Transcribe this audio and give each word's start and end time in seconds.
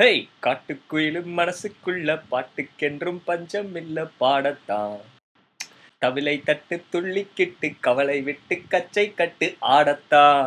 Hey 0.00 0.20
காட்டுக்குயிலும் 0.44 1.30
மனசுக்குள்ள 1.38 2.10
பாட்டுக்கென்றும் 2.32 3.18
பஞ்சம் 3.28 3.72
இல்ல 3.80 4.04
பாடத்தான். 4.20 4.94
தவிலை 6.02 6.34
தட்டு 6.48 6.76
துள்ளிக்கிட்டு 6.92 7.68
கவலை 7.86 8.18
விட்டு 8.28 8.56
கச்சை 8.74 9.06
கட்டு 9.20 9.48
ஆடத்தான். 9.76 10.46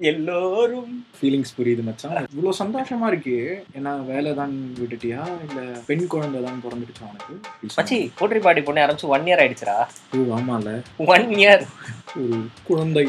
எல்லோரும் 0.00 0.92
ஃபீலிங்ஸ் 1.18 1.54
புரியுது 1.58 1.82
மச்சான். 1.88 2.16
இவ்வளோ 2.34 2.54
சந்தோஷமா 2.62 3.08
இருக்கு. 3.12 3.36
ஏன்னா 3.78 3.94
வேலை 4.12 4.32
தான் 4.40 4.54
விட்டுட்டியா? 4.80 5.24
இல்ல 5.46 5.60
பெண் 5.90 6.06
குழந்தை 6.14 6.42
தான் 6.46 6.64
பிறந்துடுச்சா 6.64 7.10
உனக்கு? 7.12 7.34
மச்சி 7.78 7.98
போற்றி 8.20 8.42
பாடி 8.46 8.62
பொண்ணு 8.68 8.84
ஆரம்பிச்சு 8.84 9.14
ஒன் 9.16 9.28
இயர் 9.30 9.42
ஆயிடுச்சுடா? 9.44 9.78
ஓ 10.16 10.34
ஆமால 10.38 10.80
ஒன் 11.14 11.30
இயர் 11.42 11.64
ஒரு 12.20 12.38
குழந்தை. 12.70 13.06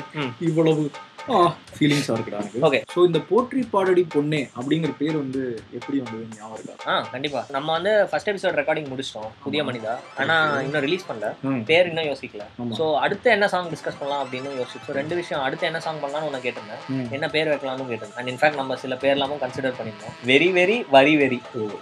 இவ்வளவு 0.50 0.86
ஆ 1.28 1.38
ஃபீலிங்ஸா 1.76 2.14
இருக்குடா 2.16 2.39
Okay. 2.66 2.80
ஸோ 2.92 3.00
இந்த 3.07 3.20
போற்றி 3.30 3.62
பாடடி 3.71 4.04
பொண்ணே 4.12 4.39
அப்படிங்கிற 4.55 4.92
பேர் 5.00 5.16
வந்து 5.18 5.42
எப்படி 5.78 5.96
வந்தது 6.00 6.25
ஞாபகம் 6.34 6.57
இருக்கா? 6.57 6.75
ஆ 6.88 6.94
கண்டிப்பா. 7.14 7.42
நம்ம 7.55 7.68
வந்து 7.75 7.92
ஃபர்ஸ்ட் 8.10 8.29
எபிசோட் 8.32 8.57
ரெக்கார்டிங் 8.60 8.89
முடிச்சிட்டோம் 8.92 9.32
புதிய 9.43 9.61
மனிதா. 9.68 9.93
ஆனா 10.21 10.36
இன்னும் 10.65 10.84
ரிலீஸ் 10.86 11.07
பண்ணல. 11.07 11.29
பேர் 11.70 11.89
இன்னும் 11.92 12.07
யோசிக்கல. 12.10 12.43
ஸோ 12.78 12.86
அடுத்து 13.01 13.28
என்ன 13.34 13.50
சாங் 13.54 13.71
டிஸ்கஸ் 13.74 14.00
பண்ணலாம் 14.00 14.21
அப்படின்னு 14.24 14.51
யோசிச்சு. 14.60 14.96
ரெண்டு 15.00 15.18
விஷயம் 15.20 15.43
அடுத்து 15.46 15.70
என்ன 15.70 15.82
சாங் 15.86 16.01
பண்ணலாம்னு 16.04 16.29
உனக்கு 16.29 16.48
கேட்டிருந்தேன். 16.48 16.84
என்ன 17.15 17.29
பேர் 17.36 17.51
வைக்கலாம்னு 17.51 17.89
கேட்டிருந்தேன். 17.89 18.20
அண்ட் 18.20 18.32
இன்ஃபேக்ட் 18.34 18.60
நம்ம 18.62 18.78
சில 18.84 18.98
பேர்லாமும் 19.04 19.42
கன்சிடர் 19.43 19.78
பண்ணியிருந்தோம். 19.79 20.15
Very 20.32 20.50
very 20.56 20.78
very 20.92 21.15
very. 21.18 21.39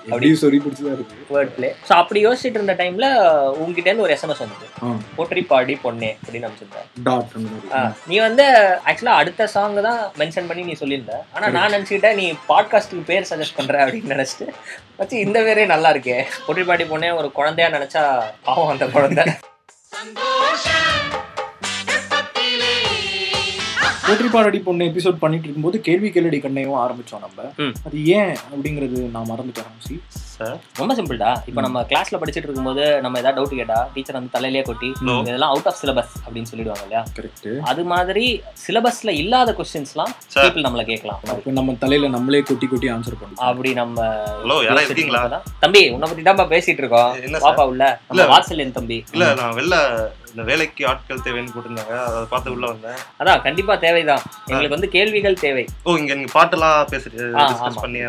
அப்படியே 0.08 0.34
சொல்லி 0.44 0.62
பிடிச்சதா 0.64 0.96
இருக்கு. 0.98 1.20
வேர்ட் 1.34 1.54
பிளே 1.56 1.72
ஸோ 1.88 1.94
அப்படி 2.02 2.22
யோசிச்சுட்டு 2.26 2.60
இருந்த 2.60 2.78
டைம்ல 2.80 3.06
உங்ககிட்ட 3.60 3.88
இருந்து 3.90 4.08
ஒரு 4.08 4.16
எஸ்எம்எஸ் 4.16 4.44
வந்தது 4.46 4.68
போற்றி 5.16 5.44
பாடி 5.48 5.76
பொண்ணே 5.84 6.12
அப்படின்னு 6.18 6.52
ஆ, 7.74 7.80
நீ 8.08 8.18
வந்து 8.22 8.46
ஆக்சுவலா 8.88 9.16
அடுத்த 9.22 9.33
சாங் 9.42 9.82
தான் 9.82 10.12
மென்ஷன் 10.18 10.48
பண்ணி 10.48 10.64
நீ 10.64 10.72
சொல்லியிருந்த. 10.72 11.12
ஆனா 11.34 11.48
நான் 11.50 11.72
நினைச்சுக்கிட்டேன் 11.72 12.16
நீ 12.16 12.34
பாட்காஸ்ட்டுக்கு 12.50 13.06
பேர் 13.06 13.28
சஜஸ்ட் 13.30 13.56
பண்ற 13.56 13.86
அப்படின்னு 13.86 14.14
நினைச்சிட்டு. 14.14 14.48
வச்சு 14.98 15.20
இந்த 15.20 15.40
பேரே 15.42 15.66
நல்லா 15.66 15.94
இருக்கே. 15.94 16.24
போற்றி 16.46 16.64
பாடி 16.64 16.84
பொண்ணே 16.84 17.16
ஒரு 17.16 17.32
குழந்தையா 17.32 17.72
நினைச்சா 17.78 18.24
பாவம் 18.44 18.68
அந்த 18.68 18.88
குழந்தை. 18.88 19.26
போற்றி 24.08 24.28
பாடடி 24.28 24.60
பொண்ணு 24.60 24.86
எபிசோட் 24.86 25.20
பண்ணிட்டு 25.20 25.46
இருக்கும்போது 25.46 25.80
கேள்வி 25.80 26.10
கேளடி 26.10 26.42
கண்ணையும் 26.42 26.80
ஆரம்பிச்சோம் 26.86 27.24
நம்ம. 27.26 27.72
அது 27.86 28.06
ஏன் 28.06 28.34
அப்படிங்கிறது 28.52 29.00
நான் 29.12 29.30
மறந்துட்டேன் 29.30 29.70
ரொம்ப 30.78 30.96
சிம்பிள்டா 30.96 31.32
இப்போ 31.46 31.62
நம்ம 31.62 31.82
கிளாஸ்ல 31.82 32.20
படிச்சிட்டு 32.22 32.48
இருக்கும்போது 32.48 33.02
நம்ம 33.02 33.20
ஏதாவது 33.20 33.38
டவுட் 33.40 33.60
கேட்டா 33.60 33.90
டீச்சர் 33.94 34.18
வந்து 34.20 34.34
தலையிலேயே 34.36 34.64
கொட்டி. 34.64 34.90
இதெல்லாம் 35.22 35.50
அவுட் 35.50 35.66
ஆஃப் 35.66 35.80
சிலபஸ் 35.82 36.14
அப்படின்னு 36.26 36.52
சொல்லிடுவாங்க 36.52 36.84
இல்லையா? 36.88 37.04
கரெக்ட் 37.20 37.50
அது 37.72 37.84
மாதிரி 37.84 38.26
சிலபஸ்ல 38.66 39.10
இல்லாத 39.10 39.56
கொஸ்டின்ஸ்லாம். 39.60 40.14
பீப்புள் 40.36 40.66
நம்மள 40.68 40.86
கேட்கலாம். 40.86 41.20
இப்போ 41.38 41.52
நம்ம 41.52 41.76
தலையில 41.80 42.08
நம்மளே 42.08 42.42
கொட்டி 42.42 42.68
கொட்டி 42.68 42.90
ஆன்சர் 42.90 43.20
பண்ணுவோம். 43.22 43.46
அப்படி 43.50 43.74
நம்ம 43.74 44.00
ஹலோ 44.44 44.58
யாரா 44.66 44.82
இருக்கீங்களா. 44.82 45.42
தம்பி 45.60 45.90
உன்னை 45.90 46.10
பத்தி 46.10 46.24
தான் 46.24 46.52
பேசிட்டு 46.56 46.84
இருக்கோம். 46.84 47.14
பாப்பா 47.48 47.66
உள்ள. 47.74 47.84
இல்ல. 48.10 48.26
வாட்ஸ்அப் 48.34 48.72
தம்பி. 48.72 49.00
இல்ல 49.14 49.34
நான் 49.34 49.56
வெளில 49.58 49.78
இந்த 50.34 50.44
வேலைக்கு 50.44 50.88
ஆட்கள் 50.88 51.24
தேவைன்னு 51.26 51.52
போட்டிருந்தாங்க. 51.56 51.96
அதை 52.06 52.22
பார்த்து 52.30 52.52
உள்ள 52.52 52.66
வந்தேன். 52.68 52.96
அதான் 53.20 53.42
கண்டிப்பா 53.42 53.76
தேவைதான். 53.76 54.24
எங்களுக்கு 54.46 54.76
வந்து 54.76 54.90
கேள்விகள் 54.90 55.42
தேவை. 55.44 55.66
ஓ 55.84 55.96
இங்க 55.96 56.14
நீங்க 56.14 56.32
பாட்டெல்லாம் 56.38 56.78
பேசிட்டு 56.94 57.26
டிஸ்கஸ் 57.36 57.82
பண்ணி 57.82 58.00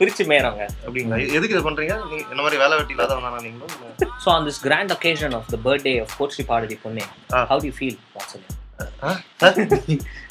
பிரிச்சு 0.00 0.24
மேறவங்க 0.32 0.64
அப்படிங்களா? 0.86 1.18
எதுக்கு 1.32 1.56
பண்றீங்க 1.74 1.94
என்ன 2.32 2.40
மாதிரி 2.46 2.62
வேலை 2.64 2.74
வெட்டி 2.80 2.94
இல்லாதவனா 2.96 3.44
நீங்களும்? 3.46 3.76
So 4.24 4.28
on 4.38 4.48
this 4.50 4.64
grand 4.66 4.96
occasion 4.98 5.36
of 5.38 5.48
the 5.54 5.58
birthday 5.68 5.94
of 6.02 6.18
போட்ரி 6.18 6.44
பாடடி 6.50 6.78
பொண்ணே. 6.84 7.06
How 7.52 7.72
feel 7.78 7.98
what's up? 8.18 8.52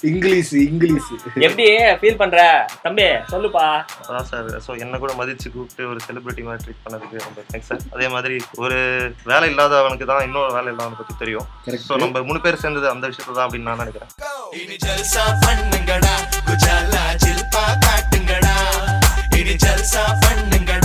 English 0.09 0.51
English. 0.63 1.09
எப்படி 1.45 1.65
ஃபீல் 1.99 2.17
பண்ற? 2.21 2.39
தம்பி 2.85 3.05
சொல்லுப்பா. 3.33 3.63
அதான் 4.07 4.27
சார். 4.31 4.49
ஸோ 4.65 4.71
என்ன 4.83 4.97
கூட 5.03 5.11
மதிச்சு 5.19 5.47
கூப்பிட்டு 5.53 5.83
ஒரு 5.91 5.99
செலிபிரிட்டி 6.07 6.43
மாதிரி 6.47 6.63
ட்ரீட் 6.65 6.83
பண்ணதுக்கு 6.85 7.23
ரொம்ப 7.27 7.39
தேங்க்ஸ் 7.51 7.69
சார். 7.71 7.85
அதே 7.95 8.07
மாதிரி 8.15 8.37
ஒரு 8.63 8.79
வேலை 9.31 9.47
இல்லாதவனுக்கு 9.53 10.09
தான் 10.11 10.25
இன்னொரு 10.27 10.51
வேலை 10.57 10.69
இல்லாதவனை 10.73 10.99
பத்தி 11.01 11.15
தெரியும். 11.23 11.47
ஸோ 11.87 11.99
நம்ம 12.03 12.23
மூணு 12.29 12.41
பேர் 12.45 12.61
சேர்ந்தது 12.63 12.89
அந்த 12.93 13.05
விஷயத்தை 13.11 13.33
தான் 13.33 13.47
அப்படின்னு 13.47 13.69
நான் 13.71 13.83
நினைக்கிறேன். 13.83 14.11
இனி 14.61 14.77
ஜல்சா 14.85 15.25
பண்ணுங்கடா. 15.45 16.15
குஜாலா 16.49 17.03
ஜில்பா 17.25 17.65
காட்டுங்கடா. 17.85 18.57
இனி 19.39 19.55
ஜல்சா 19.65 20.03
பண்ணுங்கடா. 20.25 20.51
குஜாலா 20.63 20.82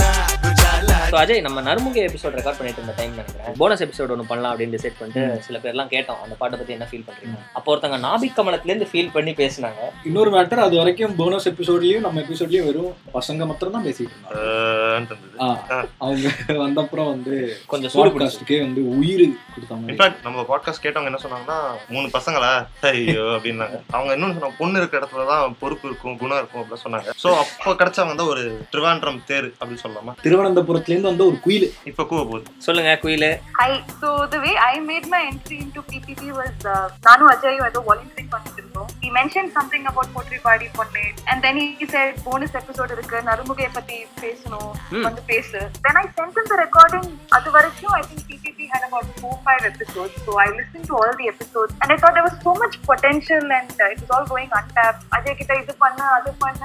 ஸோ 1.11 1.15
அஜய் 1.19 1.39
நம்ம 1.45 1.59
நறுமுக 1.67 1.99
எபிசோட் 2.07 2.35
ரெக்கார்ட் 2.37 2.57
பண்ணிட்டு 2.57 2.79
இருந்த 2.79 2.93
டைம் 2.97 3.13
நினைக்கிறேன். 3.13 3.55
போனஸ் 3.59 3.81
எபிசோட் 3.85 4.11
ஒன்று 4.13 4.25
பண்ணலாம் 4.31 4.51
அப்படின்னு 4.51 4.75
டிசைட் 4.75 4.97
பண்ணிட்டு 4.97 5.21
சில 5.45 5.57
பேர்லாம் 5.63 5.89
கேட்டோம். 5.93 6.19
அந்த 6.25 6.35
பாட்டை 6.41 6.55
பத்தி 6.59 6.73
என்ன 6.75 6.87
ஃபீல் 6.89 7.05
பண்றீங்க? 7.07 7.37
அப்போ 7.57 7.67
ஒருத்தங்க 7.73 7.97
நாபிக் 8.03 8.35
கமலத்துலேருந்து 8.39 8.87
ஃபீல் 8.91 9.09
பண்ணி 9.15 9.31
பேசினாங்க. 9.39 9.79
இன்னொரு 10.09 10.31
மேட்டர் 10.35 10.61
அது 10.65 10.75
வரைக்கும் 10.81 11.15
போனஸ் 11.21 11.47
எபிசோட்லயும் 11.51 12.03
நம்ம 12.07 12.21
எபிசோட்லயும் 12.25 12.67
வெறும் 12.67 12.91
பசங்க 13.15 13.47
மாத்திரம் 13.51 13.75
தான் 13.77 13.87
பேசிட்டு 13.87 14.13
இருந்தாங்க. 14.17 15.79
அவங்க 16.03 16.27
வந்தப்புறம் 16.65 17.09
வந்து 17.13 17.33
கொஞ்சம் 17.73 17.93
பாட்காஸ்டுக்கே 17.95 18.59
வந்து 18.65 18.83
உயிர் 18.97 19.25
கொடுத்தாங்க 19.55 19.91
இன்ஃபேக்ட் 19.93 20.21
நம்ம 20.27 20.45
பாட்காஸ்ட் 20.51 20.83
கேட்டவங்க 20.85 21.11
என்ன 21.13 21.23
சொன்னாங்கன்னா 21.25 21.57
மூணு 21.95 22.13
பசங்களா? 22.17 22.53
ஐயோ 22.91 23.25
அப்படின்னாங்க. 23.37 23.79
அவங்க 23.95 24.11
இன்னொன்னு 24.17 24.37
சொன்னாங்க 24.37 24.59
பொண்ணு 24.61 24.79
இருக்க 24.83 25.01
இடத்துல 25.01 25.27
தான் 25.33 25.57
பொறுப்பு 25.63 25.87
இருக்கும் 25.91 26.21
குணம் 26.21 26.41
இருக்கும் 26.43 26.63
அப்படின்னு 26.63 26.85
சொன்னாங்க. 26.85 27.17
ஸோ 27.25 27.31
அப்போ 27.43 27.75
கிடைச்சவங்க 27.81 28.17
தான் 28.23 28.31
ஒரு 28.35 28.45
திருவாண்டம் 28.75 29.21
தேர் 29.31 29.49
அப்படின்னு 29.59 29.83
சொல்லலாமா? 29.87 30.15
திருவனந்தபுரத்துல 30.27 30.97
இருந்து 30.99 31.11
வந்து 31.13 31.27
ஒரு 31.29 31.37
குயில் 31.45 31.67
இப்போ 31.89 32.03
கூவ 32.09 32.21
போகுது 32.29 32.47
சொல்லுங்க 32.67 32.93
குயிலு 33.03 33.31
Hi. 33.59 33.71
So 34.01 34.07
the 34.33 34.39
way 34.39 34.53
I 34.71 34.79
made 34.89 35.05
my 35.07 35.21
entry 35.31 35.57
into 35.65 35.81
PPP 35.89 36.21
was 36.39 36.55
uh, 36.67 36.85
Nanu 37.07 37.25
Ajay 37.33 37.55
ஏதோ 37.67 37.81
volunteering 37.89 38.18
பண்ணிட்டு 38.33 38.61
இருந்தோம். 38.61 38.89
He 39.03 39.09
mentioned 39.19 39.49
something 39.57 39.83
about 39.91 40.07
Party 40.45 40.67
பொண்ணு 40.77 41.03
and 41.31 41.39
then 41.45 41.55
he 41.79 41.85
said 41.93 42.09
bonus 42.25 42.53
episode 42.61 42.91
இருக்கு 42.95 43.17
நறுமுகையை 43.29 43.71
பத்தி 43.77 43.97
பேசணும் 44.23 44.69
Hmm. 44.91 45.03
வந்து 45.07 45.21
பேசு. 45.31 45.59
Then 45.85 45.95
I 46.03 46.07
sent 46.17 46.33
him 46.39 46.45
the 46.53 46.59
recording. 46.65 47.07
அது 47.37 47.49
வரைக்கும் 47.55 47.93
I 47.99 48.03
think 48.09 48.21
PPP 48.29 48.59
had 48.73 48.83
about 48.89 49.05
four 49.21 49.35
five 49.47 49.63
episodes. 49.71 50.15
So 50.25 50.31
I 50.45 50.49
listened 50.59 50.85
to 50.89 50.95
all 50.99 51.13
the 51.21 51.27
episodes 51.33 51.73
and 51.81 51.89
I 51.95 51.99
thought 52.01 52.15
there 52.17 52.27
was 52.29 52.37
so 52.47 52.53
much 52.63 52.75
potential 52.91 53.43
and 53.59 53.73
uh, 53.79 53.93
it 53.93 53.99
was 54.03 54.11
all 54.17 54.27
going 54.33 54.49
untapped. 54.59 55.01
Ajay 55.17 55.37
கிட்ட 55.41 55.53
இது 55.63 55.75
பண்ண 55.83 55.99
அது 56.17 56.31
பண்ண 56.45 56.63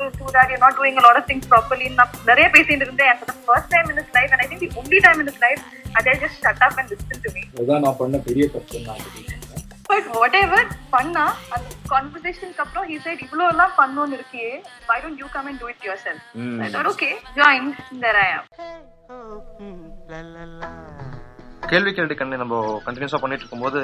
this 0.00 0.12
do 0.20 0.28
that 0.36 0.48
you're 0.52 0.64
not 0.66 0.76
doing 0.80 0.96
a 1.02 1.06
lot 1.08 1.18
of 1.20 1.26
things 1.30 1.46
properly. 1.54 1.88
நான் 2.00 2.16
நிறைய 2.30 2.48
பேசிட்டு 2.56 2.86
இருந்தேன் 2.88 3.10
and 3.12 3.20
for 3.22 3.28
the 3.32 3.38
first 3.48 3.68
time 3.74 3.88
in 3.92 3.98
his 4.02 4.10
life 4.18 4.30
and 4.34 4.42
I 4.44 4.48
think 4.50 4.62
the 4.66 4.72
only 4.82 5.00
time 5.06 5.20
in 5.24 5.28
his 5.32 5.40
life 5.46 5.62
Ajay 5.98 6.14
just 6.24 6.36
shut 6.44 6.60
up 6.68 6.76
and 6.80 6.88
listened 6.94 7.22
to 7.26 7.32
me. 7.36 7.44
அதுதான் 7.56 7.84
நான் 7.86 8.00
பண்ண 8.02 8.18
பெரிய 8.28 8.46
தப்பு 8.56 8.80
நான் 8.88 9.02
சொல்லிட்டேன். 9.92 10.12
But 10.12 10.20
whatever 10.22 10.60
பண்ணா 10.94 11.24
அந்த 11.54 11.70
கான்வர்சேஷனுக்கு 11.92 12.62
அப்புறம் 12.64 12.86
he 12.90 12.96
said 13.04 13.18
இவ்வளோ 13.26 13.46
எல்லாம் 13.54 13.74
பண்ணணும்னு 13.80 14.16
இருக்கியே 14.18 14.52
why 14.88 14.98
don't 15.04 15.18
you 15.22 15.28
come 15.34 15.48
and 15.50 15.58
do 15.62 15.68
it 15.72 15.82
yourself? 15.88 16.20
I 16.66 16.70
thought 16.74 16.90
okay, 16.94 17.14
joined, 17.40 17.74
there 18.04 18.18
I 18.24 18.28
am. 18.38 18.44
கேள்வி 21.62 21.90
கேள்வி 21.92 22.14
கண்ணு 22.14 22.40
நம்ம 22.40 22.54
கண்டினியூஸா 22.86 23.18
பண்ணிட்டு 23.20 23.44
இருக்கும்போது 23.44 23.80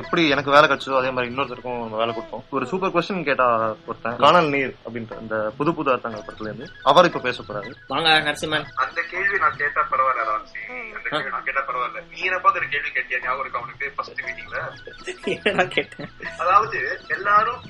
எப்படி 0.00 0.22
எனக்கு 0.34 0.52
வேலை 0.54 0.66
கிடைச்சதோ 0.66 0.98
அதே 0.98 1.10
மாதிரி 1.10 1.30
இன்னொருத்தருக்கும் 1.30 1.78
நம்ம 1.80 1.98
வேலை 2.00 2.12
கொடுத்தோம். 2.12 2.42
ஒரு 2.56 2.64
சூப்பர் 2.70 2.92
கொஸ்டின் 2.94 3.26
கேட்டா 3.28 3.46
ஒருத்தன் 3.88 4.18
காணல் 4.22 4.50
நீர் 4.54 4.74
அப்படின்ற 4.84 5.16
இந்த 5.22 5.36
புது 5.58 5.70
புது 5.78 5.90
அர்த்தங்கள் 5.94 6.24
படத்துல 6.26 6.50
இருந்து 6.50 6.66
அவர் 6.90 7.08
இப்ப 7.10 7.22
பேச 7.26 7.42
போறாரு 7.42 7.70
வாங்க 7.92 8.10
நரசிம்மன். 8.26 8.66
அந்த 8.84 9.00
கேள்வி 9.12 9.38
நான் 9.44 9.58
கேட்டா 9.62 9.82
பரவாயில்ல 9.92 10.26
ராம்சி 10.30 10.60
அந்த 10.90 11.08
கேள்வி 11.08 11.32
நான் 11.34 11.46
கேட்டா 11.48 11.62
பரவாயில்ல. 11.70 12.02
நீ 12.12 12.20
என்ன 12.28 12.38
பார்த்து 12.44 12.60
ஒரு 12.62 12.68
கேள்வி 12.74 12.92
கேட்டியா? 12.96 13.20
ஞாபகம் 13.24 13.44
இருக்கா 13.44 13.64
உனக்கு? 13.66 13.88
ஃபர்ஸ்ட் 13.96 14.22
மீட்டிங்ல 14.26 15.66
கேட்டேன். 15.76 16.10
அதாவது 16.42 16.78
எல்லாரும் 17.16 17.60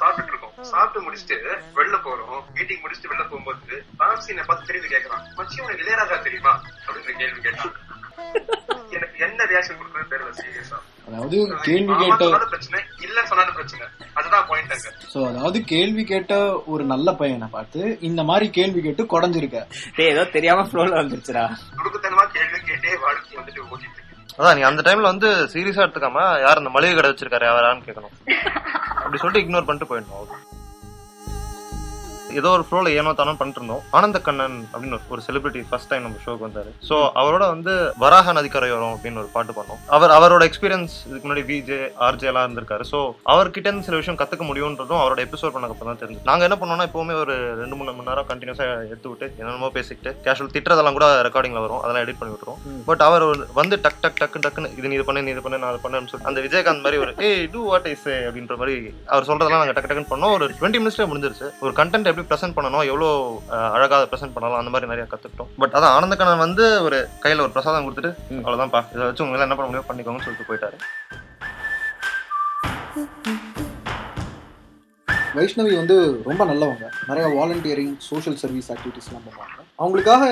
சாப்பிட்டுட்டு 0.00 0.32
இருக்கோம். 0.34 0.54
சாப்பிட்டு 0.72 1.04
முடிச்சுட்டு 1.06 1.38
வெளில 1.78 1.98
போறோம். 2.06 2.40
மீட்டிங் 2.56 2.82
முடிச்சுட்டு 2.84 3.12
வெளில 3.12 3.26
போகும்போது 3.30 3.76
ராம்சி 4.02 4.32
என்ன 4.34 4.46
பார்த்து 4.48 4.70
திரும்பி 4.70 4.94
கேட்கறான் 4.94 5.26
மச்சி 5.38 5.62
உனக்கு 5.66 5.84
இளையராஜா 5.86 6.18
தெரியுமா? 6.28 6.54
அப்படின்னு 6.86 7.20
கேள்வி 7.22 7.42
கேட்டான். 7.46 7.74
எனக்கு 8.96 9.18
என்ன 9.26 9.40
ரியாக்ஷன் 9.50 9.78
கொடுக்குறது 9.80 10.12
தெரியல 10.12 10.32
சீரியஸா 10.38 10.78
அதாவது 11.08 11.36
கேள்வி 11.66 11.94
கேட்ட 12.00 12.22
சொன்னாலும் 12.24 12.50
பிரச்சனை 12.52 12.78
இல்ல 13.06 13.18
சொன்னாலும் 13.30 13.56
பிரச்சனை. 13.58 13.84
அதுதான் 14.18 14.44
பாயிண்ட் 14.48 14.72
அங்க. 14.76 14.90
சோ 15.12 15.18
அதாவது 15.30 15.58
கேள்வி 15.72 16.02
கேட்ட 16.04 16.34
ஒரு 16.72 16.84
நல்ல 16.92 17.12
பையனை 17.20 17.48
பார்த்து 17.54 17.80
இந்த 18.08 18.22
மாதிரி 18.30 18.48
கேள்வி 18.58 18.80
கேட்டு 18.80 19.04
குறைஞ்சிருக்க 19.14 19.60
டேய் 19.96 20.12
ஏதோ 20.14 20.24
தெரியாம 20.36 20.66
ஃப்ளோல 20.68 20.98
வந்துருச்சுடா. 21.00 21.44
துடுக்குத்தனமா 21.78 22.26
கேள்வி 22.36 22.60
கேட்டே 22.68 22.92
வாழ்க்கை 23.04 23.36
வந்துட்டு 23.40 23.62
ஓட்டிட்டு 23.66 23.96
இருக்கு. 23.96 24.04
அதான் 24.38 24.56
நீ 24.58 24.62
அந்த 24.68 24.82
டைம்ல 24.86 25.12
வந்து 25.12 25.30
சீரியஸா 25.54 25.84
எடுத்துக்காம 25.84 26.26
யார் 26.44 26.60
அந்த 26.62 26.72
மளிகை 26.74 26.94
கடை 26.94 27.10
வச்சிருக்காரு 27.12 27.48
யாரான்னு 27.48 27.86
கேட்கணும் 27.88 28.14
அப்படி 28.98 29.20
சொல்லிட்டு 29.22 29.44
இக்னோர் 29.44 29.68
பண்ணிட்டு 29.68 29.90
போயிடணும். 29.90 30.28
ஏதோ 32.34 32.48
ஒரு 32.48 32.66
ஃப்ளோல 32.70 32.94
ஏனோ 32.94 33.12
தானோ 33.12 33.34
பண்ணிட்டு 33.34 33.62
இருந்தோம் 33.62 33.82
ஆனந்த 33.90 34.20
கண்ணன் 34.20 34.68
அப்படின்னு 34.72 34.98
ஒரு- 35.10 35.16
செலிபிரிட்டி 35.26 35.64
ஃபர்ஸ்ட் 35.70 35.88
டைம் 35.88 36.02
நம்ம 36.02 36.16
ஷோக்கு 36.26 36.48
வந்தாரு. 36.48 36.70
சோ 36.88 37.10
அவரோட 37.14 37.38
வந்து 37.38 37.92
வராக 37.96 38.32
நதிக்கரையோரம் 38.32 38.98
அப்படின்னு 39.02 39.16
ஒரு 39.16 39.28
பாட்டு 39.32 39.52
பண்ணோம் 39.52 39.88
அவர் 39.88 40.10
அவரோட 40.10 40.50
எக்ஸ்பீரியன்ஸ் 40.50 40.88
இதுக்கு 41.06 41.34
முன்னாடி 41.34 41.38
விஜே 41.38 42.02
ஆர்ஜே 42.02 42.22
எல்லாம் 42.22 42.48
இருந்திருக்காரு. 42.48 42.84
சோ 42.90 43.10
அவர்கிட்ட 43.26 43.56
இருந்து 43.56 43.82
சில 43.82 43.96
விஷயம் 43.96 44.20
கத்துக்க 44.20 44.42
முடியும்ன்றதும் 44.42 44.98
அவரோட 44.98 45.26
எபிசோட் 45.26 45.52
பண்ணக்கப்புறம் 45.54 45.84
தான் 45.84 45.98
தெரிஞ்சு 45.98 46.18
நாங்க 46.24 46.48
என்ன 46.48 46.56
பண்ணோம்னா 46.60 46.88
எப்பவுமே 46.88 47.14
ஒரு 47.14 47.54
ரெண்டு 47.54 47.76
மூணு 47.76 47.92
மணி 47.92 48.08
நேரம் 48.08 48.26
கண்டினியூஸா 48.28 48.86
எடுத்து 48.86 49.08
விட்டு 49.08 49.34
என்னென்னமோ 49.38 49.70
பேசிக்கிட்டு 49.70 50.30
கேஷுவல் 50.30 50.52
திட்டுறதெல்லாம் 50.52 50.92
கூட 50.92 51.22
ரெக்கார்டிங்ல 51.22 51.60
வரும். 51.60 51.80
அதெல்லாம் 51.80 52.04
எடிட் 52.04 52.16
பண்ணி 52.18 52.34
விட்டுருவோம். 52.34 52.84
பட் 52.86 53.00
அவர் 53.00 53.52
வந்து 53.54 53.78
டக் 53.82 54.00
டக் 54.00 54.18
டக்கு 54.20 54.46
டக்குன்னு 54.46 54.78
இது 54.78 54.88
நீ 54.88 54.94
இது 54.94 55.04
பண்ணு 55.04 55.22
நீ 55.22 55.30
இது 55.30 55.42
பண்ணு 55.42 55.58
நான் 55.58 55.68
அதை 55.68 55.90
பண்ணேன்னு 55.90 56.08
சொல்லி 56.08 56.26
அந்த 56.26 56.40
விஜயகாந்த் 56.40 56.82
மாதிரி 56.82 56.96
ஒரு 56.96 57.14
ஏய் 57.18 57.46
டூ 57.46 57.64
வாட் 57.64 57.96
சே 58.02 58.10
அப்படின்ற 58.10 58.56
மாதிரி 58.56 58.94
அவர் 59.06 59.24
சொல்றதெல்லாம் 59.24 59.48
நாங்க 59.48 59.72
டக்கு 59.72 59.84
டக்குன்னு 59.84 60.06
பண்ணோம். 60.10 60.32
ஒரு 60.32 60.48
டுவெண்ட்டி 60.48 60.74
மினிட்ஸ்ல 60.74 61.06
முடிஞ்சிருச்சு. 61.06 61.50
ஒரு 61.60 61.72
கண்டென்ட் 61.72 62.16
எப்படி 62.18 62.30
ப்ரெசென்ட் 62.30 62.56
பண்ணணும் 62.56 62.86
எவ்வளோ 62.86 63.08
அஹ், 63.52 63.70
அழகா 63.74 63.96
ப்ரெசென்ட் 64.06 64.34
பண்ணலாம் 64.34 64.60
அந்த 64.60 64.70
மாதிரி 64.70 64.90
நிறைய 64.90 65.06
கற்றுக்கிட்டோம் 65.08 65.50
பட் 65.58 65.76
அதான் 65.76 65.94
ஆனந்தக்கண்ணன் 65.96 66.44
வந்து 66.44 66.64
ஒரு 66.82 66.98
கையில் 67.20 67.40
ஒரு 67.40 67.52
பிரசாதம் 67.52 67.86
கொடுத்துட்டு. 67.86 68.12
அவ்வளோதான்ப்பா 68.38 68.82
இதை 68.92 69.04
வச்சு 69.04 69.24
உங்களால் 69.24 69.46
என்ன 69.46 69.56
பண்ண 69.56 69.68
முடியும்? 69.70 69.88
பண்ணிக்கோங்கன்னு 69.88 70.26
சொல்லிட்டு 70.26 70.50
போயிட்டாரு. 70.50 70.78
வைஷ்ணவி 75.38 75.72
வந்து 75.80 75.96
ரொம்ப 76.28 76.42
நல்லவங்க 76.50 76.86
நிறைய 77.08 77.26
வாலண்டியரிங் 77.38 77.94
சோஷியல் 78.08 78.38
சர்வீஸ் 78.42 78.70
ஆக்டிவிட்டிஸ்லாம் 78.74 79.26
பண்ணுவாங்க 79.26 79.56
அவங்களுக்காக 79.78 80.22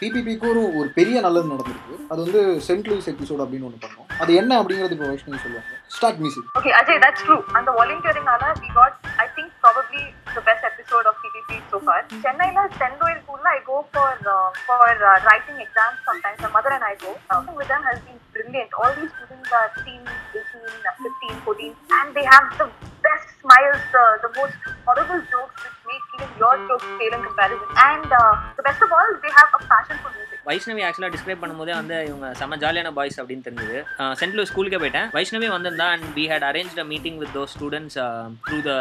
பிபிபிக்கும் 0.00 0.58
ஒரு 0.80 0.88
பெரிய 0.98 1.18
நல்லது 1.26 1.52
நடந்திருக்கு 1.52 1.98
அது 2.12 2.20
வந்து 2.24 2.42
சென்ட் 2.68 2.88
லூயிஸ் 2.90 3.10
எபிசோட் 3.12 3.42
அப்படின்னு 3.44 3.68
ஒன்று 3.68 3.84
பண்ணோம் 3.84 4.08
அது 4.22 4.32
என்ன 4.40 4.58
அப்படிங்கிறது 4.60 4.96
இப்போ 4.96 5.10
வைஷ்ணவி 5.12 5.42
சொல்லுவாங்க 5.44 5.78
start 5.96 6.20
music 6.24 6.50
okay 6.60 6.72
Ajay 6.80 7.02
that's 7.04 7.24
true 7.26 7.38
அந்த 7.60 7.72
வாலண்டியரிங்னால 7.78 8.52
we 8.62 8.70
got 8.78 8.98
I 9.24 9.28
think 9.38 9.54
probably 9.64 10.04
the 10.34 10.42
best 10.48 10.66
episode 10.70 11.06
of 11.06 11.14
PPP 11.22 11.52
so 11.70 11.78
far. 11.80 11.96
Chennai 12.24 12.48
சென்ட் 12.52 12.76
Sendoil 12.80 13.18
Pool 13.26 13.46
I 13.52 13.58
go 13.68 13.78
for 13.90 14.20
for 14.66 15.00
writing 15.30 15.60
exam 15.64 15.96
sometimes 16.20 16.30
sometimes. 16.32 16.38
My 16.42 16.50
mother 16.50 16.70
and 16.70 16.84
I 16.84 16.96
go. 16.96 17.10
Working 17.30 17.56
with 17.56 17.68
them 17.68 17.82
has 17.82 17.98
been 18.00 18.18
brilliant. 18.32 18.70
All 18.74 18.92
these 18.94 19.10
students 19.10 19.50
are 19.52 19.68
16, 19.76 20.00
18, 20.34 20.70
15, 21.00 21.40
14 21.42 21.74
and 21.90 22.14
they 22.14 22.24
have 22.24 22.46
the 22.58 22.66
best 23.08 23.28
smiles, 23.42 23.82
the, 23.94 24.04
the 24.24 24.30
most 24.38 24.58
horrible 24.86 25.20
jokes 25.34 25.56
which 25.64 25.78
make 25.90 26.04
even 26.16 26.30
your 26.42 26.54
jokes 26.70 26.88
fail 26.98 27.12
in 27.18 27.22
comparison. 27.28 27.68
And 27.90 28.10
uh, 28.22 28.32
the 28.58 28.64
best 28.68 28.82
of 28.86 28.92
all, 28.98 29.08
they 29.24 29.32
have 29.38 29.50
a 29.60 29.62
passion 29.74 29.98
for 30.02 30.10
music. 30.16 30.26
Vaishnavi 30.48 30.82
ஆக்சுவலாக 30.84 31.12
describe 31.14 31.40
பண்ணும்போதே 31.40 31.72
வந்து 31.78 31.96
இவங்க 32.08 32.26
செம்ம 32.38 32.56
ஜாலியான 32.62 32.90
boys 32.98 33.18
அப்படின்னு 33.20 33.44
தெரிஞ்சது. 33.46 33.78
Send 34.20 34.36
loose 34.36 34.50
ஸ்கூலுக்கே 34.50 34.78
போயிட்டேன். 34.82 35.08
வைஷ்ணவி 35.16 35.48
வந்திருந்தா 35.54 35.86
and 35.94 36.06
we 36.16 36.24
had 36.30 36.46
arrange 36.48 36.78
a 36.84 36.86
meeting 36.92 37.18
with 37.22 37.32
those 37.36 37.42
students 37.54 37.98
through 38.46 38.58
the 38.68 38.72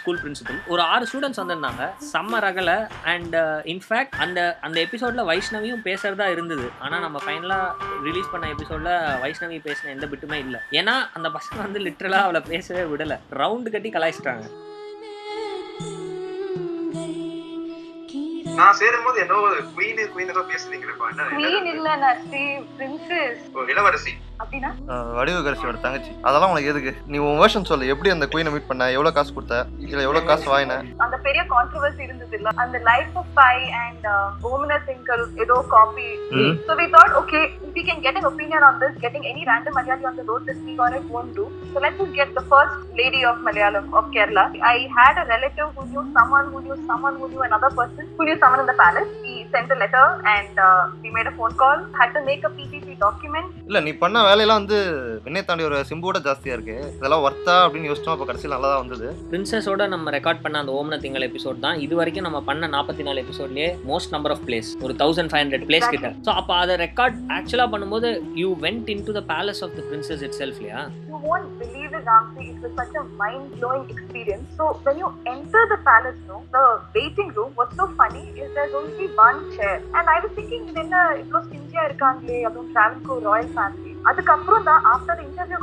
school 0.00 0.20
principal 0.24 0.58
ஒரு 0.72 0.82
ஆறு 0.94 1.06
ஸ்டூடெண்ட்ஸ் 1.10 1.40
வந்திருந்தாங்க. 1.42 1.86
செம்ம 2.12 2.40
ரகல 2.46 2.72
அண்ட் 3.14 3.36
இன்ஃபேக்ட் 3.74 4.14
uh, 4.16 4.22
அந்த 4.26 4.38
அந்த 4.68 4.78
எபிசோடில் 4.86 5.26
வைஷ்ணவியும் 5.30 5.82
பேசுறதா 5.88 6.26
இருந்தது. 6.34 6.66
ஆனால் 6.84 7.02
நம்ம 7.06 7.20
ஃபைனலாக 7.26 7.88
ரிலீஸ் 8.08 8.30
பண்ண 8.34 8.52
எபிசோடில் 8.56 8.92
வைஷ்ணவி 9.24 9.58
பேசின 9.68 9.92
எந்த 9.96 10.08
பிட்டுமே 10.12 10.40
இல்லை. 10.46 10.60
ஏன்னா 10.80 10.96
அந்த 11.18 11.30
பசங்க 11.38 11.60
வந்து 11.66 11.82
லிட்ரலாக 11.88 12.28
அவளை 12.28 12.42
பேசவே 12.52 12.84
விடலை. 12.92 13.18
ரவுண்ட் 13.42 13.65
கட்டி 13.70 13.90
கலாய்ச்சிட்டாங்க. 13.90 14.46
நான் 18.58 18.72
சேரும்போது 18.72 19.20
என்னோ 19.20 19.34
குயின் 19.76 20.00
குயின் 20.14 20.28
ஏதோ 20.28 20.44
பேசுறீங்களேப்பா 20.52 21.08
என்ன? 21.10 21.68
இல்ல 21.74 21.96
நர்சி 21.96 22.44
princess. 22.78 23.36
ஓ, 23.54 23.64
இளவரசி. 23.64 24.12
வடிவகரசியோட 25.18 25.78
தங்கச்சி 25.84 26.12
அதெல்லாம் 26.26 26.52
உனக்கு 26.52 26.72
எதுக்கு 26.72 26.92
நீ 27.12 27.18
உன் 27.26 27.40
வேர்ஷன் 27.42 27.68
சொல்லு 27.70 27.90
எப்படி 27.94 28.10
அந்த 28.14 28.26
குயினை 28.34 28.52
மீட் 28.54 28.70
பண்ண 28.70 28.90
எவ்வளோ 28.96 29.12
காசு 29.18 29.34
கொடுத்த 29.36 29.58
இல்லை 29.86 30.04
எவ்வளோ 30.08 30.22
காசு 30.30 30.46
வாங்கின 30.54 30.78
அந்த 31.06 31.16
பெரிய 31.26 31.44
கான்ட்ரவர்சி 31.54 32.02
இருந்தது 32.08 32.36
இல்ல 32.40 32.52
அந்த 32.64 32.78
லைஃப் 32.90 33.16
ஆஃப் 33.22 33.32
பை 33.40 33.56
அண்ட் 33.84 34.06
ஓமினா 34.52 34.78
திங்கல் 34.90 35.26
ஏதோ 35.44 35.58
காப்பி 35.74 36.08
Mhm. 36.32 36.52
thought 36.94 37.12
okay 37.20 37.42
we 37.74 37.82
can 37.88 37.98
get 38.04 38.14
an 38.20 38.24
opinion 38.24 38.62
on 38.62 38.74
this 38.82 38.92
getting 39.04 39.24
any 39.30 39.42
random 39.48 39.74
malayali 39.78 40.04
on 40.10 40.14
the 40.20 40.24
road 40.28 40.42
to 40.48 40.52
speak 40.58 40.78
on 40.84 40.94
it 40.98 41.06
won't 41.14 41.32
do 41.38 41.44
so 41.72 41.80
let's 41.84 41.98
just 42.00 42.14
get 42.18 42.30
the 42.38 42.44
first 42.52 42.76
lady 43.00 43.20
of 43.30 43.36
malayalam 43.46 43.86
of 43.98 44.04
kerala 44.14 44.44
i 44.72 44.78
had 44.98 45.16
a 45.22 45.26
relative 45.32 45.68
who 45.76 45.84
knew 45.90 46.04
someone 46.16 46.46
who 46.52 46.60
knew 46.66 46.76
someone 46.90 47.16
who 47.20 47.28
knew 47.32 47.42
another 47.48 47.70
person 47.80 48.04
who 48.16 48.24
knew 48.28 48.38
someone 48.42 48.62
in 48.64 48.68
the 48.72 48.78
palace 48.84 49.10
we 49.24 49.34
sent 49.54 49.74
a 49.76 49.78
letter 49.82 50.06
and 50.34 50.54
uh, 50.68 50.82
we 51.02 51.10
made 51.18 51.30
a 51.32 51.36
phone 51.40 51.56
call 51.62 51.78
had 52.00 52.12
to 52.16 52.22
make 52.30 52.44
a 52.50 52.52
ppp 52.58 52.85
document? 53.04 53.48
இல்லை 53.68 53.80
நீ 53.86 53.92
பண்ண 54.02 54.22
வேலையெல்லாம் 54.28 54.60
வந்து 54.60 54.78
விண்ணை 55.24 55.42
தாண்டி 55.48 55.66
ஒரு 55.68 55.78
சிம்போட 55.90 56.20
ஜாஸ்தியாக 56.26 56.56
இருக்கு. 56.56 56.76
இதெல்லாம் 56.98 57.24
ஒர்த்தா 57.26 57.56
அப்படின்னு 57.66 57.90
யோசிச்சோம் 57.90 58.14
அப்போ 58.14 58.26
கடைசியில் 58.30 58.54
நல்லா 58.56 58.70
தான் 58.72 58.82
வந்தது. 58.84 59.08
பிரின்சஸோட 59.32 59.88
நம்ம 59.94 60.14
ரெக்கார்ட் 60.16 60.42
பண்ண 60.44 60.62
அந்த 60.64 60.74
ஓம்ன 60.80 61.00
திங்கள் 61.04 61.28
எபிசோட் 61.28 61.64
தான். 61.66 61.80
இது 61.86 61.96
வரைக்கும் 62.00 62.28
நம்ம 62.28 62.40
பண்ண 62.50 62.70
நாற்பத்தி 62.76 63.06
நாலு 63.08 63.24
எபிசோட்லயே 63.26 63.70
மோஸ்ட் 63.90 64.14
நம்பர் 64.16 64.34
ஆஃப் 64.36 64.44
பிளேஸ் 64.48 64.70
ஒரு 64.86 64.96
தௌசண்ட் 65.04 65.32
ஃபைவ் 65.32 65.44
ஹண்ட்ரட் 65.44 65.66
பிளேஸ் 65.70 65.88
கிட்ட. 65.94 66.10
ஸோ 66.28 66.32
அப்போ 66.42 66.54
அதை 66.62 66.76
ரெக்கார்ட் 66.86 67.18
ஆக்சுவலாக 67.38 67.70
பண்ணும்போது 67.74 68.10
you 68.42 68.50
went 68.66 68.90
into 69.08 69.14
the 69.20 69.24
palace 69.34 69.62
of 69.66 69.76
the 69.80 69.84
princess 69.90 70.24
itself 70.42 70.60
இல்லையா? 70.62 70.82
You 71.10 71.18
won't 71.28 71.52
believe 71.60 71.92
it, 71.98 72.04
Ramsey. 72.08 72.44
It 72.52 72.58
was 72.64 72.72
such 72.80 72.94
a 73.00 73.04
mind-blowing 73.20 73.84
experience. 73.94 74.46
So 74.58 74.64
when 74.86 74.96
you 75.02 75.08
enter 75.32 75.62
the 75.72 75.78
palace 75.88 76.20
room, 76.28 76.42
the 76.56 76.64
waiting 76.96 77.30
room, 77.36 77.50
what's 77.58 77.76
so 77.80 77.86
funny. 78.00 78.22
Is 78.42 78.50
there's 78.56 78.74
only 78.80 79.06
one 79.24 79.38
chair. 79.54 79.76
And 79.96 80.06
I 80.14 80.18
was 80.24 80.32
thinking, 80.38 80.64
என்ன 80.82 80.96
இவ்வளோ 81.22 81.40
ஸ்டிஞ்சியா 81.46 81.82
இருக்காங்களே 81.88 82.38
அதுவும் 82.48 82.72
டிராவல்க்கு 82.86 83.14
Royal 83.28 83.52
family 83.54 83.92
அதுக்கப்புறம் 84.08 84.66
தான் 84.68 84.82
after 84.94 85.20
interview 85.26 85.58